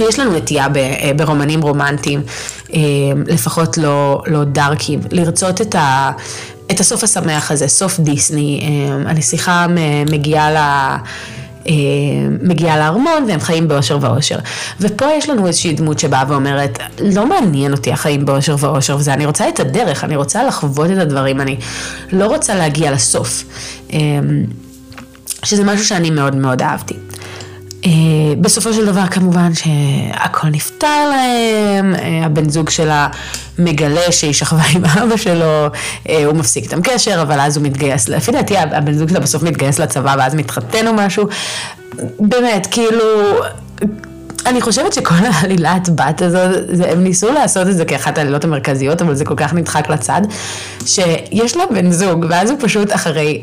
יש 0.00 0.18
לנו 0.18 0.36
נטייה 0.36 0.66
אה, 0.76 1.10
ברומנים 1.16 1.62
רומנטיים, 1.62 2.22
אה, 2.74 2.80
לפחות 3.26 3.78
לא, 3.78 4.22
לא 4.26 4.44
דארקים, 4.44 5.00
לרצות 5.10 5.60
את, 5.60 5.74
ה, 5.74 6.10
את 6.70 6.80
הסוף 6.80 7.04
השמח 7.04 7.50
הזה, 7.50 7.68
סוף 7.68 8.00
דיסני. 8.00 8.60
אה, 8.62 9.10
הנסיכה 9.10 9.66
מגיעה 10.10 10.50
ל... 10.50 10.56
מגיעה 12.42 12.78
לארמון 12.78 13.24
והם 13.28 13.40
חיים 13.40 13.68
באושר 13.68 13.98
ואושר. 14.00 14.38
ופה 14.80 15.06
יש 15.18 15.28
לנו 15.30 15.46
איזושהי 15.46 15.72
דמות 15.72 15.98
שבאה 15.98 16.24
ואומרת, 16.28 16.78
לא 17.00 17.26
מעניין 17.26 17.72
אותי 17.72 17.92
החיים 17.92 18.26
באושר 18.26 18.56
ואושר 18.58 18.96
וזה, 18.96 19.14
אני 19.14 19.26
רוצה 19.26 19.48
את 19.48 19.60
הדרך, 19.60 20.04
אני 20.04 20.16
רוצה 20.16 20.44
לחוות 20.44 20.90
את 20.90 20.98
הדברים, 20.98 21.40
אני 21.40 21.56
לא 22.12 22.26
רוצה 22.26 22.54
להגיע 22.54 22.92
לסוף. 22.92 23.44
שזה 25.44 25.64
משהו 25.64 25.84
שאני 25.84 26.10
מאוד 26.10 26.34
מאוד 26.34 26.62
אהבתי. 26.62 26.94
אה, 27.84 27.90
בסופו 28.40 28.72
של 28.72 28.86
דבר 28.86 29.06
כמובן 29.06 29.54
שהכל 29.54 30.48
נפתר 30.48 31.08
להם, 31.10 31.94
אה, 31.94 32.24
הבן 32.24 32.48
זוג 32.48 32.70
שלה 32.70 33.08
מגלה 33.58 34.12
שהיא 34.12 34.32
שכבה 34.32 34.62
עם 34.74 34.84
אבא 34.84 35.16
שלו, 35.16 35.66
אה, 36.08 36.24
הוא 36.24 36.34
מפסיק 36.34 36.64
איתם 36.64 36.82
קשר, 36.82 37.22
אבל 37.22 37.40
אז 37.40 37.56
הוא 37.56 37.66
מתגייס, 37.66 38.08
לפי 38.08 38.32
דעתי 38.32 38.58
הבן 38.58 38.92
זוג 38.92 39.08
שלה 39.08 39.20
בסוף 39.20 39.42
מתגייס 39.42 39.78
לצבא 39.78 40.14
ואז 40.18 40.34
מתחתן 40.34 40.86
או 40.86 40.92
משהו. 40.94 41.26
באמת, 42.18 42.66
כאילו... 42.70 43.04
אני 44.46 44.60
חושבת 44.60 44.92
שכל 44.92 45.14
העלילת 45.32 45.88
בת 45.88 46.22
הזאת, 46.22 46.50
זה, 46.68 46.90
הם 46.90 47.04
ניסו 47.04 47.32
לעשות 47.32 47.68
את 47.68 47.76
זה 47.76 47.84
כאחת 47.84 48.18
העלילות 48.18 48.44
המרכזיות, 48.44 49.02
אבל 49.02 49.14
זה 49.14 49.24
כל 49.24 49.34
כך 49.36 49.54
נדחק 49.54 49.88
לצד, 49.88 50.20
שיש 50.86 51.56
לו 51.56 51.62
בן 51.74 51.90
זוג, 51.90 52.26
ואז 52.28 52.50
הוא 52.50 52.58
פשוט 52.62 52.94
אחרי 52.94 53.42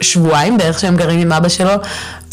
שבועיים 0.00 0.58
בערך 0.58 0.78
שהם 0.78 0.96
גרים 0.96 1.20
עם 1.20 1.32
אבא 1.32 1.48
שלו, 1.48 1.72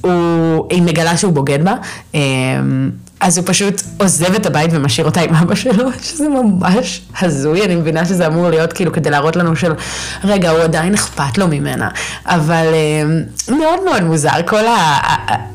הוא, 0.01 0.67
היא 0.69 0.81
מגלה 0.81 1.17
שהוא 1.17 1.34
בוגד 1.34 1.63
בה, 1.63 1.75
אמ, 2.13 2.89
אז 3.19 3.38
הוא 3.38 3.45
פשוט 3.47 3.81
עוזב 3.97 4.36
את 4.36 4.45
הבית 4.45 4.71
ומשאיר 4.73 5.05
אותה 5.08 5.21
עם 5.21 5.36
אבא 5.36 5.55
שלו, 5.55 5.89
שזה 6.03 6.29
ממש 6.29 7.01
הזוי, 7.21 7.65
אני 7.65 7.75
מבינה 7.75 8.05
שזה 8.05 8.27
אמור 8.27 8.49
להיות 8.49 8.73
כאילו 8.73 8.91
כדי 8.91 9.10
להראות 9.10 9.36
לנו 9.36 9.55
של, 9.55 9.73
רגע, 10.23 10.49
הוא 10.49 10.60
עדיין 10.60 10.93
אכפת 10.93 11.38
לו 11.38 11.47
ממנה, 11.47 11.89
אבל 12.25 12.65
אמ, 12.73 13.58
מאוד 13.58 13.79
מאוד 13.86 14.03
מוזר, 14.03 14.41
כל 14.45 14.67
ה... 14.67 15.54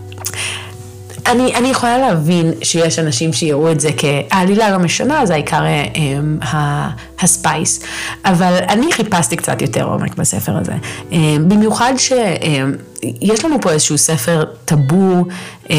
אני, 1.26 1.54
אני 1.54 1.68
יכולה 1.68 1.98
להבין 1.98 2.52
שיש 2.62 2.98
אנשים 2.98 3.32
שיראו 3.32 3.72
את 3.72 3.80
זה 3.80 3.90
כעלילה 3.96 4.70
לא 4.70 4.78
משנה, 4.78 5.26
זה 5.26 5.34
העיקר 5.34 5.62
אה, 5.64 6.88
הספייס. 7.20 7.80
אבל 8.24 8.58
אני 8.68 8.92
חיפשתי 8.92 9.36
קצת 9.36 9.62
יותר 9.62 9.84
עומק 9.84 10.14
בספר 10.14 10.56
הזה. 10.56 10.72
אה, 11.12 11.18
במיוחד 11.48 11.92
שיש 11.96 13.44
לנו 13.44 13.60
פה 13.60 13.70
איזשהו 13.70 13.98
ספר 13.98 14.44
טאבו. 14.64 15.24
אה, 15.70 15.76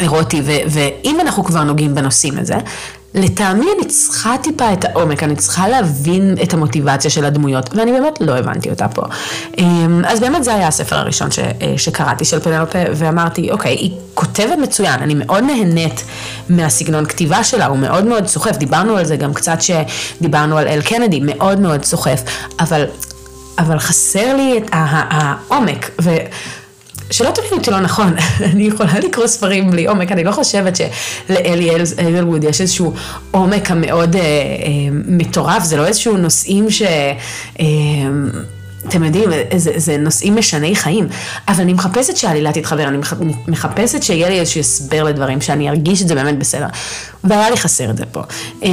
אירוטי, 0.00 0.42
ואם 0.44 1.20
אנחנו 1.20 1.44
כבר 1.44 1.64
נוגעים 1.64 1.94
בנושאים 1.94 2.38
הזה, 2.38 2.54
לטעמי 3.14 3.66
אני 3.78 3.88
צריכה 3.88 4.36
טיפה 4.42 4.72
את 4.72 4.84
העומק, 4.84 5.22
אני 5.22 5.36
צריכה 5.36 5.68
להבין 5.68 6.34
את 6.42 6.54
המוטיבציה 6.54 7.10
של 7.10 7.24
הדמויות, 7.24 7.70
ואני 7.74 7.92
באמת 7.92 8.20
לא 8.20 8.32
הבנתי 8.32 8.70
אותה 8.70 8.88
פה. 8.88 9.02
אמ, 9.58 10.04
אז 10.04 10.20
באמת 10.20 10.44
זה 10.44 10.54
היה 10.54 10.68
הספר 10.68 10.96
הראשון 10.96 11.30
ש, 11.30 11.38
אה, 11.38 11.74
שקראתי 11.76 12.24
של 12.24 12.40
פנלופה, 12.40 12.78
ואמרתי, 12.94 13.50
אוקיי, 13.50 13.72
היא 13.76 13.90
כותבת 14.14 14.58
מצוין, 14.62 15.00
אני 15.00 15.14
מאוד 15.14 15.44
נהנית 15.44 16.04
מהסגנון 16.48 17.06
כתיבה 17.06 17.44
שלה, 17.44 17.66
הוא 17.66 17.78
מאוד 17.78 18.04
מאוד 18.04 18.26
סוחף, 18.26 18.56
דיברנו 18.56 18.96
על 18.96 19.04
זה 19.04 19.16
גם 19.16 19.34
קצת 19.34 19.58
שדיברנו 19.60 20.58
על 20.58 20.68
אל 20.68 20.82
קנדי, 20.82 21.20
מאוד 21.22 21.60
מאוד 21.60 21.84
סוחף, 21.84 22.22
אבל, 22.60 22.84
אבל 23.58 23.78
חסר 23.78 24.36
לי 24.36 24.58
את 24.58 24.70
העומק. 24.72 25.90
ו... 26.02 26.10
שלא 27.14 27.30
תבינו 27.30 27.56
אותי 27.56 27.70
לא 27.70 27.80
נכון, 27.80 28.14
אני 28.52 28.62
יכולה 28.64 28.98
לקרוא 28.98 29.26
ספרים 29.26 29.70
בלי 29.70 29.86
עומק, 29.86 30.12
אני 30.12 30.24
לא 30.24 30.32
חושבת 30.32 30.76
שלאלי 30.76 31.70
אלווד 31.98 32.44
יש 32.44 32.60
איזשהו 32.60 32.94
עומק 33.30 33.70
המאוד 33.70 34.16
אה, 34.16 34.20
אה, 34.20 34.26
מטורף, 34.92 35.64
זה 35.64 35.76
לא 35.76 35.86
איזשהו 35.86 36.16
נושאים 36.16 36.70
ש... 36.70 36.82
אה, 37.60 37.66
אתם 38.88 39.04
יודעים, 39.04 39.30
זה, 39.56 39.72
זה 39.76 39.96
נושאים 39.96 40.36
משני 40.36 40.76
חיים, 40.76 41.08
אבל 41.48 41.60
אני 41.60 41.72
מחפשת 41.72 42.16
שהעלילה 42.16 42.52
תתחבר, 42.52 42.88
אני 42.88 42.98
מחפשת 43.48 44.02
שיהיה 44.02 44.28
לי 44.28 44.40
איזשהו 44.40 44.60
הסבר 44.60 45.02
לדברים, 45.02 45.40
שאני 45.40 45.68
ארגיש 45.68 46.02
את 46.02 46.08
זה 46.08 46.14
באמת 46.14 46.38
בסדר. 46.38 46.66
והיה 47.24 47.50
לי 47.50 47.56
חסר 47.56 47.90
את 47.90 47.96
זה 47.96 48.04
פה. 48.12 48.20
אה, 48.62 48.70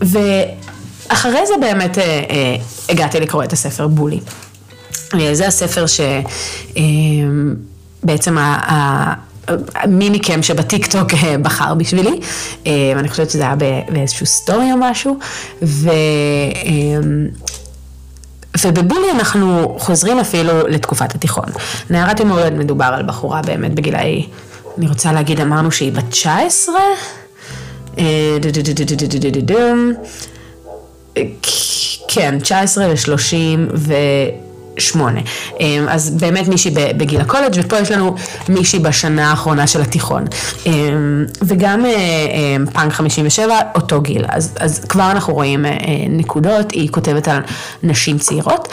ואחרי 0.00 1.46
זה 1.46 1.54
באמת 1.60 1.98
אה, 1.98 2.04
אה, 2.04 2.56
הגעתי 2.88 3.20
לקרוא 3.20 3.44
את 3.44 3.52
הספר 3.52 3.86
בולי. 3.86 4.20
זה 5.32 5.46
הספר 5.46 5.86
ש... 5.86 6.00
אמ, 6.76 7.54
בעצם 8.02 8.38
ה... 8.38 8.42
ה 8.42 9.14
מי 9.86 10.10
מכם 10.10 10.42
שבטיקטוק 10.42 11.08
בחר 11.42 11.74
בשבילי, 11.74 12.20
ואני 12.66 13.08
חושבת 13.08 13.30
שזה 13.30 13.42
היה 13.42 13.54
באיזשהו 13.88 14.26
סטורי 14.26 14.72
או 14.72 14.76
משהו, 14.80 15.18
ו... 15.62 15.90
ובבולי 18.64 19.10
אנחנו 19.10 19.76
חוזרים 19.78 20.18
אפילו 20.18 20.66
לתקופת 20.68 21.14
התיכון. 21.14 21.44
נערת 21.90 22.20
יום 22.20 22.30
הולד 22.30 22.52
מדובר 22.52 22.84
על 22.84 23.02
בחורה 23.02 23.42
באמת 23.42 23.74
בגילאי, 23.74 24.26
אני 24.78 24.88
רוצה 24.88 25.12
להגיד, 25.12 25.40
אמרנו 25.40 25.70
שהיא 25.70 25.92
בת 25.92 26.04
19? 26.10 26.74
כן, 32.08 32.38
19 32.38 32.86
ל-30 32.88 33.58
ו... 33.74 33.94
שמונה. 34.78 35.20
אז 35.88 36.10
באמת 36.10 36.48
מישהי 36.48 36.70
בגיל 36.96 37.20
הקולג' 37.20 37.52
ופה 37.54 37.78
יש 37.78 37.90
לנו 37.90 38.14
מישהי 38.48 38.78
בשנה 38.78 39.30
האחרונה 39.30 39.66
של 39.66 39.82
התיכון. 39.82 40.24
וגם 41.42 41.84
פאנק 42.72 42.92
57, 42.92 43.54
אותו 43.74 44.00
גיל. 44.00 44.24
אז, 44.28 44.54
אז 44.60 44.84
כבר 44.84 45.10
אנחנו 45.10 45.34
רואים 45.34 45.66
נקודות, 46.08 46.72
היא 46.72 46.88
כותבת 46.88 47.28
על 47.28 47.40
נשים 47.82 48.18
צעירות. 48.18 48.68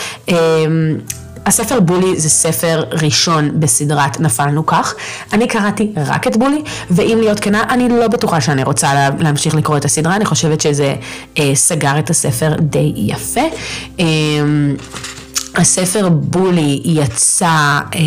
הספר 1.46 1.80
בולי 1.80 2.20
זה 2.20 2.30
ספר 2.30 2.84
ראשון 2.92 3.60
בסדרת 3.60 4.20
נפלנו 4.20 4.66
כך. 4.66 4.96
אני 5.34 5.48
קראתי 5.48 5.92
רק 5.98 6.28
את 6.28 6.38
בולי, 6.38 6.62
ואם 6.92 7.18
להיות 7.22 7.40
כנה, 7.40 7.64
אני 7.70 7.90
לא 7.90 8.08
בטוחה 8.08 8.42
שאני 8.42 8.64
רוצה 8.64 8.94
לה, 8.94 9.10
להמשיך 9.20 9.56
לקרוא 9.56 9.78
את 9.78 9.86
הסדרה, 9.86 10.16
אני 10.16 10.26
חושבת 10.26 10.62
שזה 10.62 10.96
אה, 11.40 11.52
סגר 11.56 12.00
את 12.00 12.10
הספר 12.10 12.56
די 12.60 12.94
יפה. 12.96 13.42
אה, 14.00 14.06
הספר 15.56 16.10
בולי 16.10 16.82
יצא 16.84 17.80
אה, 17.96 18.00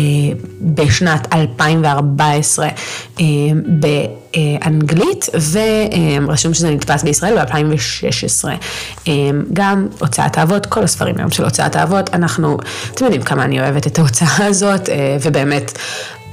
בשנת 0.61 1.27
2014 1.33 2.67
אה, 3.19 3.25
באנגלית 3.65 5.29
ורשום 6.27 6.53
שזה 6.53 6.71
נתפס 6.71 7.03
בישראל 7.03 7.39
ב-2016. 7.39 8.47
אה, 9.07 9.13
גם 9.53 9.87
הוצאת 9.99 10.37
האבות, 10.37 10.65
כל 10.65 10.83
הספרים 10.83 11.15
היום 11.17 11.31
של 11.31 11.43
הוצאת 11.43 11.75
האבות, 11.75 12.13
אנחנו, 12.13 12.57
אתם 12.93 13.05
יודעים 13.05 13.21
כמה 13.21 13.43
אני 13.43 13.59
אוהבת 13.59 13.87
את 13.87 13.99
ההוצאה 13.99 14.45
הזאת 14.45 14.89
אה, 14.89 15.17
ובאמת 15.21 15.77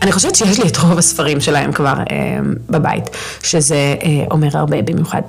אני 0.03 0.13
חושבת 0.13 0.35
שיש 0.35 0.61
לי 0.61 0.69
את 0.69 0.77
רוב 0.77 0.99
הספרים 0.99 1.41
שלהם 1.41 1.73
כבר 1.73 1.95
אה, 2.11 2.39
בבית, 2.71 3.11
שזה 3.43 3.95
אומר 4.31 4.49
הרבה, 4.53 4.83
במיוחד 4.83 5.23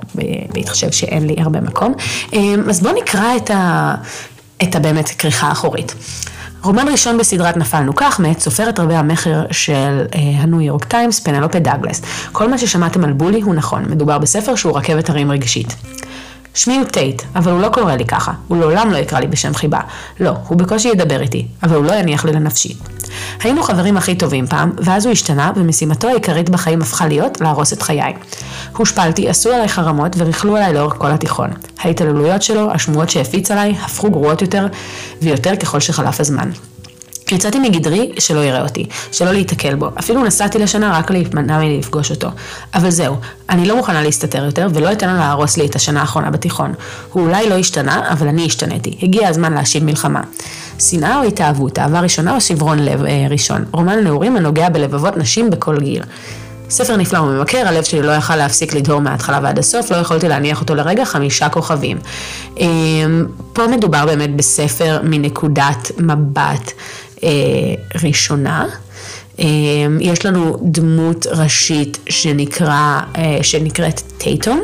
בהתחשב 0.54 0.90
שאין 0.90 1.26
לי 1.26 1.34
הרבה 1.38 1.60
מקום. 1.60 1.94
אז 2.68 2.80
בואו 2.80 2.94
נקרא 3.02 3.36
את 3.36 3.50
ה... 3.50 3.94
את 4.62 4.76
הבאמת 4.76 5.08
כריכה 5.08 5.46
האחורית. 5.46 5.94
רומן 6.62 6.88
ראשון 6.88 7.18
בסדרת 7.18 7.56
נפלנו 7.56 7.94
כך, 7.94 8.20
מאת 8.20 8.40
סופרת 8.40 8.80
רבי 8.80 8.94
המכר 8.94 9.42
של 9.50 10.06
אה, 10.14 10.20
הניו 10.20 10.60
יורק 10.60 10.84
טיימס, 10.84 11.20
פנלופה 11.20 11.58
דאגלס. 11.58 12.02
כל 12.32 12.48
מה 12.48 12.58
ששמעתם 12.58 13.04
על 13.04 13.12
בולי 13.12 13.40
הוא 13.40 13.54
נכון, 13.54 13.84
מדובר 13.90 14.18
בספר 14.18 14.54
שהוא 14.54 14.76
רכבת 14.78 15.10
הרים 15.10 15.30
רגשית. 15.30 15.76
שמי 16.54 16.76
הוא 16.76 16.84
טייט, 16.84 17.22
אבל 17.36 17.52
הוא 17.52 17.60
לא 17.60 17.68
קורא 17.68 17.94
לי 17.94 18.04
ככה, 18.04 18.32
הוא 18.48 18.58
לעולם 18.58 18.90
לא 18.92 18.96
יקרא 18.96 19.20
לי 19.20 19.26
בשם 19.26 19.54
חיבה. 19.54 19.80
לא, 20.20 20.32
הוא 20.48 20.58
בקושי 20.58 20.88
ידבר 20.88 21.20
איתי, 21.20 21.46
אבל 21.62 21.76
הוא 21.76 21.84
לא 21.84 21.92
יניח 21.92 22.24
לי 22.24 22.32
לנפשי. 22.32 22.74
היינו 23.40 23.62
חברים 23.62 23.96
הכי 23.96 24.14
טובים 24.14 24.46
פעם, 24.46 24.72
ואז 24.78 25.06
הוא 25.06 25.12
השתנה, 25.12 25.52
ומשימתו 25.56 26.08
העיקרית 26.08 26.48
בחיים 26.48 26.82
הפכה 26.82 27.06
להיות 27.06 27.40
להרוס 27.40 27.72
את 27.72 27.82
חיי. 27.82 28.14
הושפלתי, 28.76 29.28
עשו 29.28 29.52
עליי 29.52 29.68
חרמות 29.68 30.12
וריכלו 30.18 30.56
עליי 30.56 30.72
לאורך 30.72 30.94
כל 30.98 31.10
התיכון. 31.10 31.50
ההתעללויות 31.80 32.42
שלו, 32.42 32.70
השמועות 32.70 33.10
שהפיץ 33.10 33.50
עליי, 33.50 33.74
הפכו 33.84 34.10
גרועות 34.10 34.42
יותר 34.42 34.66
ויותר 35.22 35.56
ככל 35.56 35.80
שחלף 35.80 36.20
הזמן. 36.20 36.50
יצאתי 37.32 37.58
מגדרי 37.58 38.12
שלא 38.18 38.40
יראה 38.40 38.62
אותי, 38.62 38.86
שלא 39.12 39.32
להיתקל 39.32 39.74
בו. 39.74 39.88
אפילו 39.98 40.24
נסעתי 40.24 40.58
לשנה 40.58 40.98
רק 40.98 41.10
להימנע 41.10 41.58
מלפגוש 41.58 42.10
אותו. 42.10 42.28
אבל 42.74 42.90
זהו, 42.90 43.16
אני 43.50 43.66
לא 43.66 43.76
מוכנה 43.76 44.02
להסתתר 44.02 44.44
יותר, 44.44 44.66
ולא 44.74 44.92
אתן 44.92 45.10
לו 45.10 45.18
להרוס 45.18 45.56
לי 45.56 45.66
את 45.66 45.76
השנה 45.76 46.00
האחרונה 46.00 46.30
בתיכון. 46.30 46.72
הוא 47.12 47.22
אולי 47.22 47.48
לא 47.48 47.54
השתנה, 47.54 48.12
אבל 48.12 48.28
אני 48.28 48.46
השתניתי. 48.46 48.98
הגיע 49.02 49.28
הזמן 49.28 49.52
להשיב 49.52 49.84
מלחמה. 49.84 50.20
שנאה 50.78 51.18
או 51.18 51.22
התאהבות, 51.22 51.78
אהבה 51.78 52.00
ראשונה 52.00 52.34
או 52.34 52.40
שברון 52.40 52.78
לב 52.78 53.04
אה, 53.04 53.26
ראשון. 53.30 53.64
רומן 53.72 54.04
נעורים 54.04 54.36
הנוגע 54.36 54.68
בלבבות 54.68 55.16
נשים 55.16 55.50
בכל 55.50 55.80
גיל. 55.80 56.02
ספר 56.70 56.96
נפלא 56.96 57.18
וממכר, 57.18 57.68
הלב 57.68 57.84
שלי 57.84 58.02
לא 58.02 58.12
יכל 58.12 58.36
להפסיק 58.36 58.74
לדהור 58.74 59.00
מההתחלה 59.00 59.40
ועד 59.42 59.58
הסוף, 59.58 59.90
לא 59.90 59.96
יכולתי 59.96 60.28
להניח 60.28 60.60
אותו 60.60 60.74
לרגע, 60.74 61.04
חמישה 61.04 61.48
כוכבים. 61.48 61.98
אה, 62.60 62.66
פה 63.52 63.66
מדובר 63.66 64.06
באמת 64.06 64.36
בספר 64.36 65.00
מנקודת 65.02 65.90
מבט 65.98 66.72
ראשונה. 68.04 68.66
אמ, 69.38 69.98
יש 70.00 70.26
לנו 70.26 70.56
דמות 70.62 71.26
ראשית 71.26 71.98
שנקרא, 72.08 73.00
אה, 73.16 73.38
שנקראת 73.42 74.00
טייטום, 74.18 74.62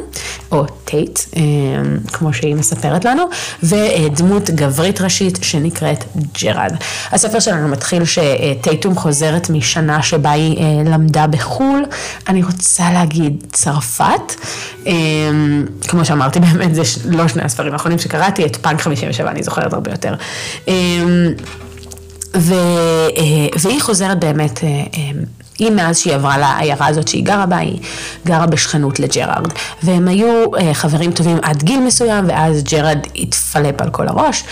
או 0.52 0.64
טייט, 0.84 1.18
אמ, 1.36 1.42
כמו 2.12 2.32
שהיא 2.32 2.54
מספרת 2.54 3.04
לנו, 3.04 3.22
ודמות 3.62 4.50
גברית 4.50 5.00
ראשית 5.00 5.38
שנקראת 5.42 6.04
ג'רד. 6.42 6.72
הספר 7.12 7.40
שלנו 7.40 7.68
מתחיל 7.68 8.02
שטייטום 8.04 8.94
חוזרת 8.94 9.50
משנה 9.50 10.02
שבה 10.02 10.30
היא 10.30 10.58
אה, 10.58 10.90
למדה 10.90 11.26
בחו"ל, 11.26 11.84
אני 12.28 12.42
רוצה 12.42 12.92
להגיד 12.92 13.46
צרפת, 13.52 14.34
כמו 15.88 16.04
שאמרתי 16.04 16.40
באמת 16.52 16.74
זה 16.74 16.82
לא 17.04 17.28
שני 17.28 17.42
הספרים 17.42 17.72
האחרונים 17.72 17.98
שקראתי, 17.98 18.46
את 18.46 18.56
פאנק 18.56 18.80
57 18.80 19.30
אני 19.30 19.42
זוכרת 19.42 19.72
הרבה 19.72 19.90
יותר. 19.90 20.14
ו, 22.40 22.54
אה, 23.16 23.58
והיא 23.62 23.80
חוזרת 23.80 24.20
באמת, 24.20 24.64
אה, 24.64 24.68
אה, 24.68 25.10
היא 25.58 25.70
מאז 25.70 25.98
שהיא 25.98 26.14
עברה 26.14 26.38
לעיירה 26.38 26.86
הזאת 26.86 27.08
שהיא 27.08 27.24
גרה 27.24 27.46
בה, 27.46 27.56
היא 27.56 27.78
גרה 28.26 28.46
בשכנות 28.46 29.00
לג'רארד. 29.00 29.52
והם 29.82 30.08
היו 30.08 30.44
חברים 30.72 31.12
טובים 31.12 31.38
עד 31.42 31.62
גיל 31.62 31.80
מסוים, 31.80 32.24
ואז 32.28 32.62
ג'רארד 32.64 32.98
התפלפ 33.16 33.80
על 33.80 33.90
כל 33.90 34.08
הראש, 34.08 34.44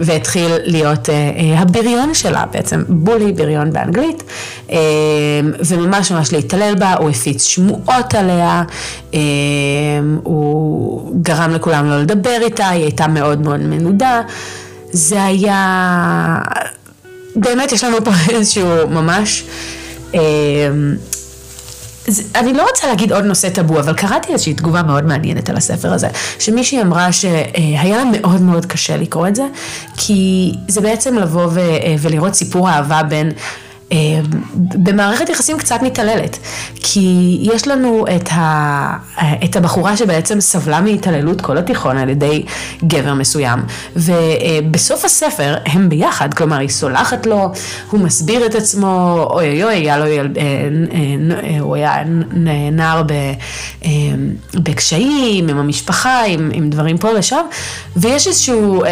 והתחיל 0.00 0.52
להיות 0.64 1.08
הבריון 1.56 2.14
שלה, 2.14 2.44
בעצם 2.52 2.82
בולי 2.88 3.32
בריון 3.32 3.72
באנגלית, 3.72 4.22
וממש 5.68 6.12
ממש 6.12 6.32
להתעלל 6.32 6.74
בה, 6.74 6.94
הוא 6.94 7.10
הפיץ 7.10 7.42
שמועות 7.42 8.14
עליה, 8.14 8.62
הוא 10.22 11.12
גרם 11.22 11.50
לכולם 11.50 11.86
לא 11.86 11.98
לדבר 12.02 12.38
איתה, 12.42 12.68
היא 12.68 12.82
הייתה 12.82 13.06
מאוד 13.06 13.40
מאוד 13.40 13.60
מנודה. 13.60 14.20
זה 14.92 15.24
היה... 15.24 16.38
באמת 17.36 17.72
יש 17.72 17.84
לנו 17.84 18.04
פה 18.04 18.10
איזשהו 18.34 18.88
ממש... 18.88 19.44
אה, 20.14 20.20
אני 22.34 22.52
לא 22.52 22.66
רוצה 22.68 22.86
להגיד 22.86 23.12
עוד 23.12 23.24
נושא 23.24 23.48
טאבו, 23.48 23.80
אבל 23.80 23.94
קראתי 23.94 24.32
איזושהי 24.32 24.54
תגובה 24.54 24.82
מאוד 24.82 25.04
מעניינת 25.04 25.50
על 25.50 25.56
הספר 25.56 25.92
הזה, 25.92 26.08
שמישהי 26.38 26.82
אמרה 26.82 27.12
שהיה 27.12 27.96
לה 27.96 28.04
מאוד 28.04 28.40
מאוד 28.40 28.66
קשה 28.66 28.96
לקרוא 28.96 29.28
את 29.28 29.34
זה, 29.34 29.46
כי 29.96 30.52
זה 30.68 30.80
בעצם 30.80 31.14
לבוא 31.14 31.48
ולראות 32.00 32.34
סיפור 32.34 32.70
אהבה 32.70 33.02
בין 33.02 33.32
במערכת 34.56 35.28
יחסים 35.28 35.58
קצת 35.58 35.82
מתעללת, 35.82 36.38
כי 36.74 37.38
יש 37.42 37.68
לנו 37.68 38.04
את, 38.16 38.28
ה, 38.32 38.96
את 39.44 39.56
הבחורה 39.56 39.96
שבעצם 39.96 40.40
סבלה 40.40 40.80
מהתעללות 40.80 41.40
כל 41.40 41.58
התיכון 41.58 41.98
על 41.98 42.08
ידי 42.08 42.42
גבר 42.84 43.14
מסוים, 43.14 43.60
ובסוף 43.96 45.04
הספר 45.04 45.54
הם 45.66 45.88
ביחד, 45.88 46.34
כלומר 46.34 46.58
היא 46.58 46.68
סולחת 46.68 47.26
לו, 47.26 47.52
הוא 47.90 48.00
מסביר 48.00 48.46
את 48.46 48.54
עצמו, 48.54 49.26
אוי 49.30 49.46
אוי 49.46 49.64
אוי, 49.64 49.74
היה 49.74 49.98
לו, 49.98 50.04
אה, 50.04 50.10
אה, 50.36 51.60
הוא 51.60 51.76
היה 51.76 51.94
נער 52.72 53.02
בקשיים, 54.54 55.48
עם 55.48 55.58
המשפחה, 55.58 56.24
עם, 56.24 56.50
עם 56.54 56.70
דברים 56.70 56.98
פה 56.98 57.08
ושם, 57.18 57.44
ויש 57.96 58.26
איזשהו, 58.26 58.82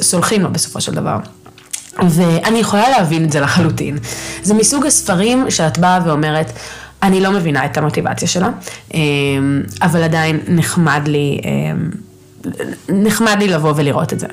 סולחים 0.00 0.42
לו 0.42 0.52
בסופו 0.52 0.80
של 0.80 0.94
דבר. 0.94 1.16
ואני 1.98 2.58
יכולה 2.58 2.88
להבין 2.90 3.24
את 3.24 3.32
זה 3.32 3.40
לחלוטין. 3.40 3.98
זה 4.42 4.54
מסוג 4.54 4.86
הספרים 4.86 5.50
שאת 5.50 5.78
באה 5.78 6.00
ואומרת, 6.04 6.52
אני 7.02 7.20
לא 7.20 7.30
מבינה 7.32 7.64
את 7.64 7.78
המוטיבציה 7.78 8.28
שלה, 8.28 8.48
אמ, 8.94 9.62
אבל 9.82 10.02
עדיין 10.02 10.40
נחמד 10.48 11.02
לי, 11.06 11.40
אמ, 11.44 11.90
נחמד 12.88 13.36
לי 13.38 13.48
לבוא 13.48 13.72
ולראות 13.76 14.12
את 14.12 14.20
זה. 14.20 14.26